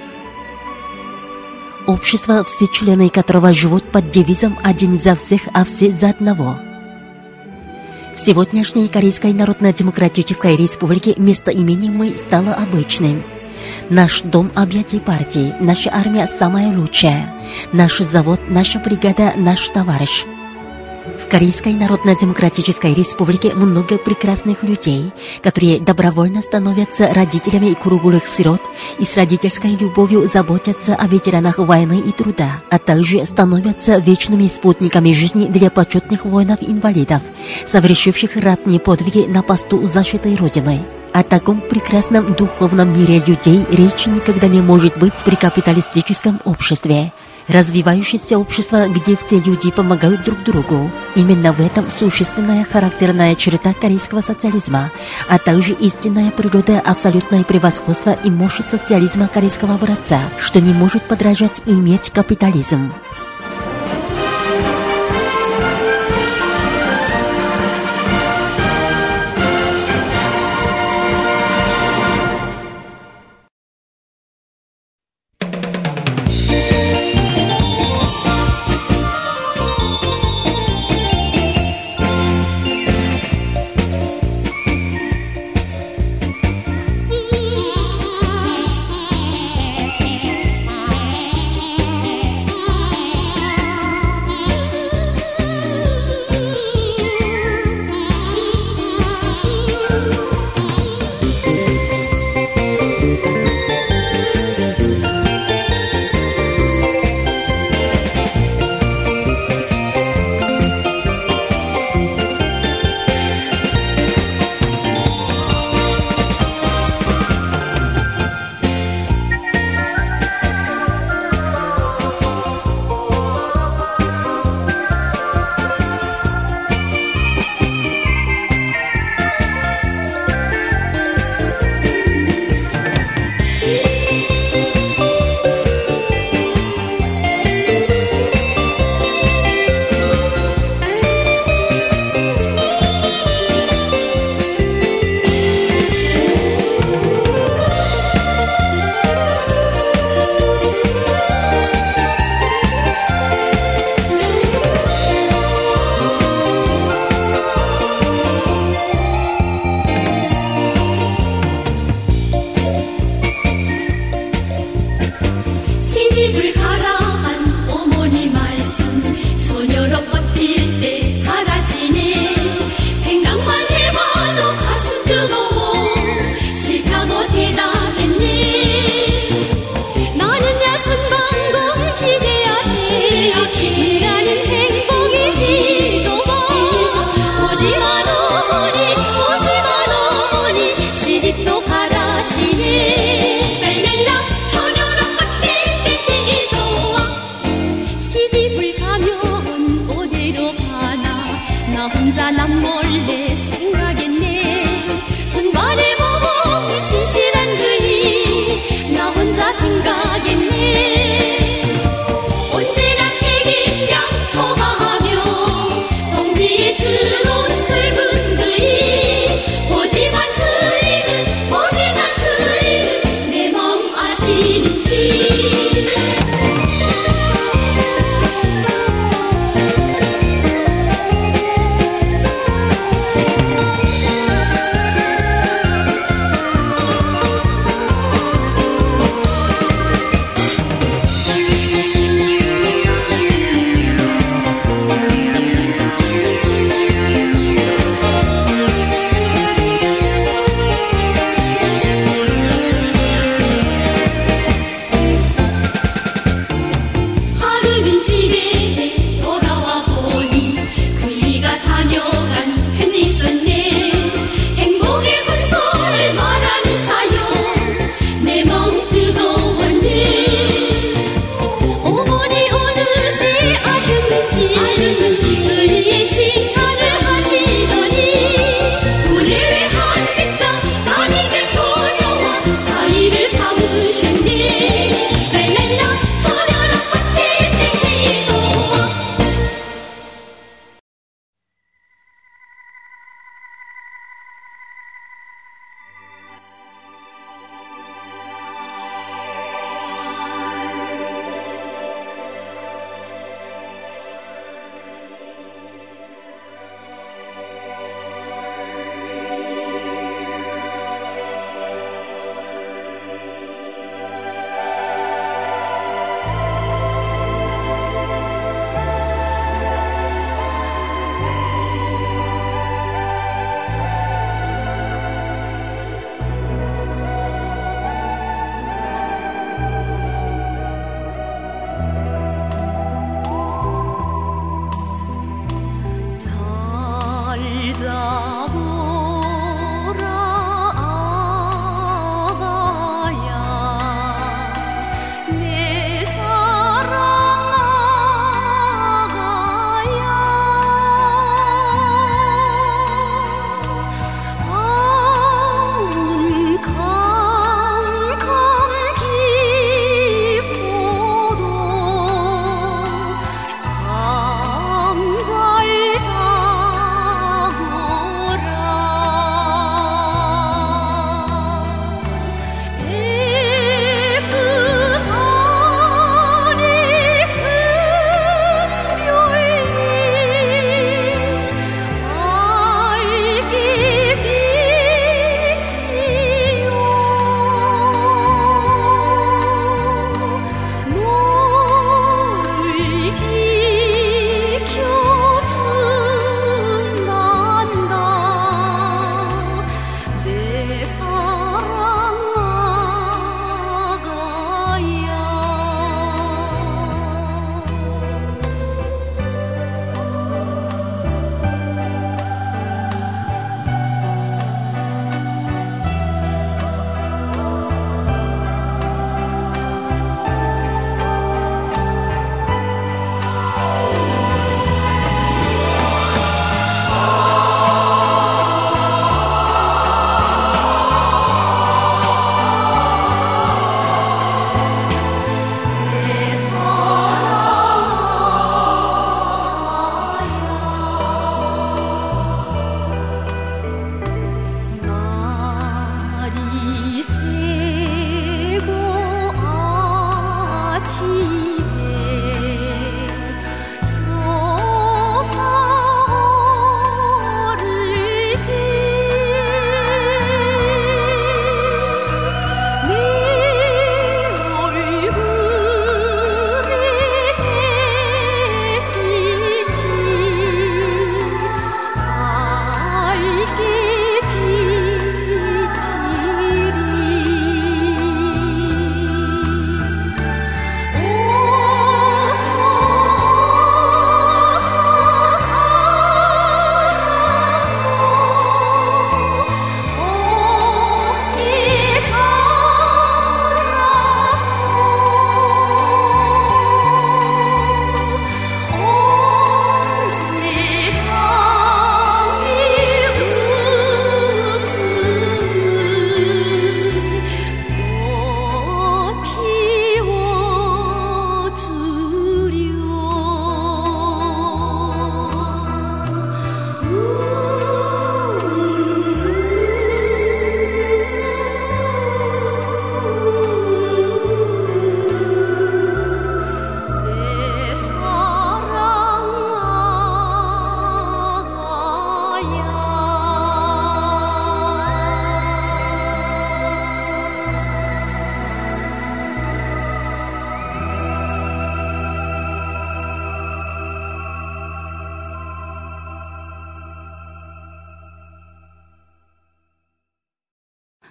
общество, 1.89 2.43
все 2.43 2.67
члены 2.67 3.09
которого 3.09 3.51
живут 3.51 3.91
под 3.91 4.11
девизом 4.11 4.57
«один 4.63 4.97
за 4.97 5.15
всех, 5.15 5.41
а 5.53 5.65
все 5.65 5.91
за 5.91 6.09
одного». 6.09 6.59
В 8.15 8.19
сегодняшней 8.19 8.87
Корейской 8.87 9.33
Народно-Демократической 9.33 10.55
Республике 10.55 11.15
местоимение 11.17 11.91
«мы» 11.91 12.15
стало 12.15 12.53
обычным. 12.53 13.23
Наш 13.89 14.21
дом 14.21 14.51
объятий 14.55 14.99
партии, 14.99 15.55
наша 15.59 15.89
армия 15.91 16.27
самая 16.27 16.77
лучшая, 16.77 17.33
наш 17.73 17.97
завод, 17.97 18.39
наша 18.49 18.79
бригада, 18.79 19.33
наш 19.35 19.67
товарищ– 19.69 20.25
в 21.17 21.29
Корейской 21.29 21.73
Народно-Демократической 21.73 22.93
Республике 22.93 23.53
много 23.53 23.97
прекрасных 23.97 24.63
людей, 24.63 25.11
которые 25.41 25.79
добровольно 25.79 26.41
становятся 26.41 27.13
родителями 27.13 27.73
круглых 27.73 28.23
сирот 28.25 28.61
и 28.99 29.05
с 29.05 29.15
родительской 29.15 29.75
любовью 29.75 30.27
заботятся 30.27 30.95
о 30.95 31.07
ветеранах 31.07 31.57
войны 31.57 31.99
и 31.99 32.11
труда, 32.11 32.61
а 32.69 32.79
также 32.79 33.25
становятся 33.25 33.97
вечными 33.97 34.47
спутниками 34.47 35.11
жизни 35.13 35.45
для 35.47 35.69
почетных 35.69 36.25
воинов-инвалидов, 36.25 37.21
совершивших 37.67 38.35
ратные 38.35 38.79
подвиги 38.79 39.25
на 39.27 39.41
посту 39.41 39.85
защиты 39.87 40.35
Родины. 40.35 40.85
О 41.13 41.23
таком 41.23 41.61
прекрасном 41.61 42.33
духовном 42.33 42.93
мире 42.93 43.23
людей 43.25 43.65
речи 43.71 44.09
никогда 44.09 44.47
не 44.47 44.61
может 44.61 44.97
быть 44.97 45.15
при 45.25 45.35
капиталистическом 45.35 46.39
обществе. 46.45 47.11
Развивающееся 47.49 48.37
общество, 48.37 48.87
где 48.87 49.15
все 49.15 49.39
люди 49.39 49.71
помогают 49.71 50.23
друг 50.23 50.43
другу. 50.43 50.91
Именно 51.15 51.51
в 51.51 51.59
этом 51.59 51.89
существенная 51.89 52.63
характерная 52.63 53.33
черта 53.33 53.73
корейского 53.73 54.21
социализма, 54.21 54.91
а 55.27 55.39
также 55.39 55.73
истинная 55.73 56.29
природа 56.29 56.79
абсолютное 56.79 57.43
превосходство 57.43 58.11
и 58.23 58.29
мощь 58.29 58.61
социализма 58.61 59.27
корейского 59.27 59.73
образца, 59.73 60.21
что 60.37 60.61
не 60.61 60.73
может 60.73 61.01
подражать 61.01 61.63
и 61.65 61.71
иметь 61.71 62.11
капитализм. 62.11 62.91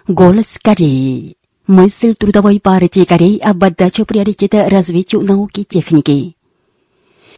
Голос 0.09 0.57
Кореи. 0.59 1.35
Мысль 1.67 2.15
Трудовой 2.15 2.59
партии 2.59 3.05
Кореи 3.05 3.37
об 3.37 3.63
отдаче 3.63 4.05
приоритета 4.05 4.67
развитию 4.67 5.21
науки 5.21 5.59
и 5.59 5.63
техники. 5.63 6.35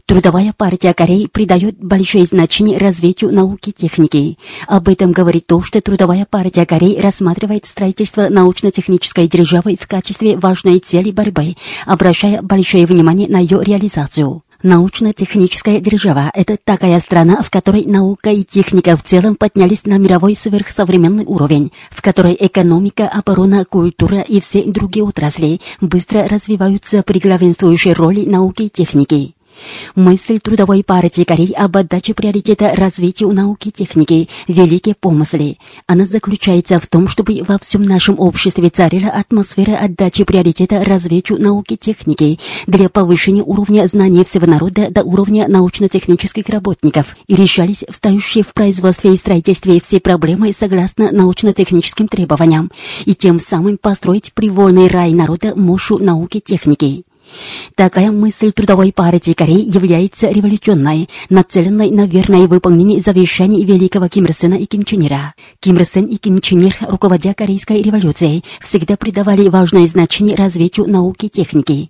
Трудовая 0.05 0.53
партия 0.57 0.93
Кореи 0.93 1.25
придает 1.25 1.83
большое 1.83 2.23
значение 2.23 2.77
развитию 2.77 3.33
науки 3.33 3.71
и 3.71 3.73
техники. 3.73 4.37
Об 4.67 4.87
этом 4.87 5.11
говорит 5.11 5.47
то, 5.47 5.61
что 5.61 5.81
Трудовая 5.81 6.25
партия 6.25 6.65
Кореи 6.65 6.97
рассматривает 6.97 7.65
строительство 7.65 8.29
научно-технической 8.29 9.27
державы 9.27 9.75
в 9.77 9.85
качестве 9.85 10.37
важной 10.37 10.79
цели 10.79 11.11
борьбы, 11.11 11.57
обращая 11.85 12.41
большое 12.41 12.85
внимание 12.85 13.27
на 13.27 13.39
ее 13.39 13.61
реализацию. 13.61 14.43
Научно-техническая 14.63 15.79
держава– 15.79 16.29
это 16.35 16.55
такая 16.63 16.99
страна, 16.99 17.41
в 17.41 17.49
которой 17.49 17.85
наука 17.85 18.29
и 18.29 18.43
техника 18.43 18.95
в 18.95 19.03
целом 19.03 19.35
поднялись 19.35 19.85
на 19.85 19.97
мировой 19.97 20.35
сверхсовременный 20.35 21.25
уровень, 21.25 21.71
в 21.89 22.01
которой 22.03 22.37
экономика, 22.39 23.07
оборона, 23.07 23.65
культура 23.65 24.21
и 24.21 24.39
все 24.39 24.63
другие 24.63 25.03
отрасли 25.03 25.61
быстро 25.79 26.27
развиваются 26.27 27.01
при 27.01 27.19
главенствующей 27.19 27.93
роли 27.93 28.25
науки 28.25 28.63
и 28.63 28.69
техники. 28.69 29.33
Мысль 29.95 30.39
Трудовой 30.39 30.83
партии 30.83 31.23
Кореи 31.23 31.53
об 31.53 31.77
отдаче 31.77 32.13
приоритета 32.13 32.73
развитию 32.75 33.31
науки 33.31 33.69
и 33.69 33.71
техники– 33.71 34.29
великие 34.47 34.95
помысли. 34.95 35.57
Она 35.87 36.05
заключается 36.05 36.79
в 36.79 36.87
том, 36.87 37.07
чтобы 37.07 37.43
во 37.47 37.57
всем 37.59 37.83
нашем 37.83 38.19
обществе 38.19 38.69
царила 38.69 39.09
атмосфера 39.09 39.77
отдачи 39.77 40.23
приоритета 40.23 40.83
развитию 40.83 41.39
науки 41.41 41.73
и 41.73 41.77
техники 41.77 42.39
для 42.67 42.89
повышения 42.89 43.43
уровня 43.43 43.85
знаний 43.87 44.23
всего 44.23 44.45
народа 44.45 44.89
до 44.89 45.03
уровня 45.03 45.47
научно-технических 45.47 46.47
работников 46.49 47.15
и 47.27 47.35
решались 47.35 47.83
встающие 47.89 48.43
в 48.43 48.53
производстве 48.53 49.13
и 49.13 49.17
строительстве 49.17 49.79
все 49.79 49.99
проблемы 49.99 50.53
согласно 50.53 51.11
научно-техническим 51.11 52.07
требованиям 52.07 52.71
и 53.05 53.15
тем 53.15 53.39
самым 53.39 53.77
построить 53.77 54.33
привольный 54.33 54.87
рай 54.87 55.13
народа 55.13 55.55
мощью 55.55 55.97
науки 55.97 56.37
и 56.37 56.41
техники. 56.41 57.03
Такая 57.75 58.11
мысль 58.11 58.51
Трудовой 58.51 58.91
партии 58.91 59.33
Кореи 59.33 59.61
является 59.61 60.27
революционной, 60.27 61.09
нацеленной 61.29 61.89
на 61.89 62.05
верное 62.05 62.47
выполнение 62.47 62.99
завещаний 62.99 63.63
великого 63.63 64.07
Ким 64.07 64.25
Ир 64.25 64.33
Сена 64.33 64.55
и 64.55 64.65
Ким 64.65 64.83
Чен 64.83 65.05
Ира. 65.07 65.33
Ким 65.59 65.77
Ир 65.77 65.85
Сен 65.85 66.05
и 66.05 66.17
Ким 66.17 66.41
Чен 66.41 66.67
Ир, 66.67 66.75
руководя 66.81 67.33
Корейской 67.33 67.81
революцией, 67.81 68.43
всегда 68.59 68.97
придавали 68.97 69.47
важное 69.47 69.87
значение 69.87 70.35
развитию 70.35 70.87
науки 70.87 71.27
и 71.27 71.29
техники. 71.29 71.89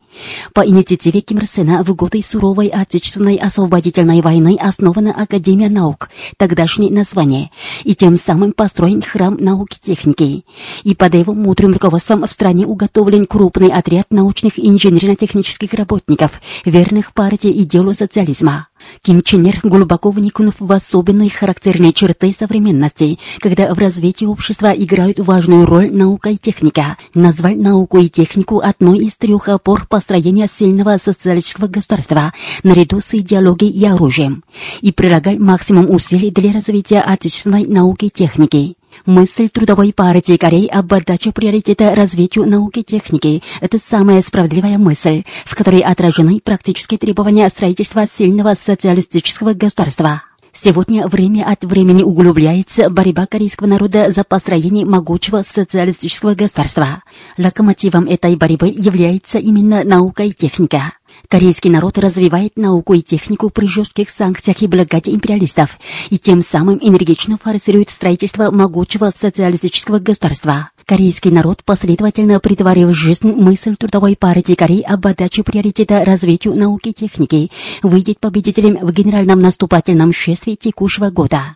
По 0.53 0.65
инициативе 0.65 1.21
Ким 1.21 1.39
Ир 1.39 1.47
Сена 1.47 1.83
в 1.83 1.95
годы 1.95 2.21
суровой 2.23 2.67
отечественной 2.67 3.37
освободительной 3.37 4.21
войны 4.21 4.57
основана 4.59 5.13
Академия 5.13 5.69
наук, 5.69 6.09
тогдашнее 6.37 6.91
название, 6.91 7.49
и 7.83 7.95
тем 7.95 8.17
самым 8.17 8.51
построен 8.51 9.01
храм 9.01 9.37
науки 9.39 9.77
и 9.81 9.85
техники. 9.87 10.45
И 10.83 10.95
под 10.95 11.15
его 11.15 11.33
мудрым 11.33 11.73
руководством 11.73 12.27
в 12.27 12.31
стране 12.31 12.65
уготовлен 12.65 13.25
крупный 13.25 13.69
отряд 13.69 14.07
научных 14.11 14.59
и 14.59 14.67
инженерно-технических 14.67 15.30
работников, 15.73 16.41
верных 16.65 17.13
партии 17.13 17.51
и 17.51 17.65
делу 17.65 17.93
социализма. 17.93 18.67
Ким 19.03 19.21
Чен 19.21 19.45
Ир, 19.45 19.59
глубоко 19.63 20.11
вникнув 20.11 20.55
в 20.59 20.71
особенные 20.71 21.29
характерные 21.29 21.93
черты 21.93 22.33
современности, 22.37 23.19
когда 23.39 23.73
в 23.73 23.79
развитии 23.79 24.25
общества 24.25 24.71
играют 24.71 25.19
важную 25.19 25.65
роль 25.65 25.91
наука 25.91 26.29
и 26.29 26.37
техника, 26.37 26.97
назвал 27.13 27.55
науку 27.55 27.99
и 27.99 28.09
технику 28.09 28.59
одной 28.59 29.05
из 29.05 29.17
трех 29.17 29.49
опор 29.49 29.85
построения 29.87 30.47
сильного 30.47 30.97
социалистического 30.97 31.67
государства, 31.67 32.33
наряду 32.63 32.99
с 32.99 33.13
идеологией 33.13 33.71
и 33.71 33.85
оружием, 33.85 34.43
и 34.81 34.91
прилагал 34.91 35.35
максимум 35.37 35.89
усилий 35.89 36.31
для 36.31 36.51
развития 36.51 37.01
отечественной 37.01 37.65
науки 37.65 38.05
и 38.05 38.09
техники. 38.09 38.75
Мысль 39.05 39.49
Трудовой 39.49 39.93
партии 39.93 40.37
Кореи 40.37 40.67
об 40.67 40.93
отдаче 40.93 41.31
приоритета 41.31 41.95
развитию 41.95 42.47
науки 42.47 42.79
и 42.79 42.83
техники– 42.83 43.41
это 43.61 43.79
самая 43.79 44.21
справедливая 44.21 44.77
мысль, 44.77 45.23
в 45.43 45.55
которой 45.55 45.79
отражены 45.79 46.39
практические 46.39 46.99
требования 46.99 47.49
строительства 47.49 48.05
сильного 48.05 48.53
социалистического 48.53 49.53
государства. 49.53 50.21
Сегодня 50.53 51.07
время 51.07 51.45
от 51.45 51.63
времени 51.63 52.03
углубляется 52.03 52.89
борьба 52.91 53.25
корейского 53.25 53.67
народа 53.67 54.11
за 54.11 54.23
построение 54.23 54.85
могучего 54.85 55.43
социалистического 55.49 56.35
государства. 56.35 57.01
Локомотивом 57.37 58.05
этой 58.05 58.35
борьбы 58.35 58.67
является 58.67 59.39
именно 59.39 59.83
наука 59.83 60.23
и 60.23 60.31
техника. 60.31 60.93
Корейский 61.27 61.69
народ 61.69 61.97
развивает 61.97 62.57
науку 62.57 62.93
и 62.93 63.01
технику 63.01 63.49
при 63.49 63.65
жестких 63.65 64.09
санкциях 64.09 64.61
и 64.61 64.67
блокаде 64.67 65.11
империалистов 65.11 65.77
и 66.09 66.17
тем 66.17 66.41
самым 66.41 66.79
энергично 66.81 67.37
форсирует 67.37 67.89
строительство 67.89 68.51
могучего 68.51 69.11
социалистического 69.17 69.99
государства. 69.99 70.69
Корейский 70.85 71.31
народ, 71.31 71.63
последовательно 71.63 72.39
притворив 72.39 72.89
в 72.89 72.93
жизнь 72.93 73.31
мысль 73.31 73.75
Трудовой 73.77 74.17
партии 74.17 74.55
Кореи 74.55 74.81
об 74.81 75.07
отдаче 75.07 75.43
приоритета 75.43 76.03
развитию 76.03 76.55
науки 76.55 76.89
и 76.89 76.93
техники, 76.93 77.51
выйдет 77.81 78.19
победителем 78.19 78.77
в 78.81 78.91
генеральном 78.91 79.39
наступательном 79.39 80.11
шествии 80.11 80.55
текущего 80.55 81.09
года. 81.09 81.55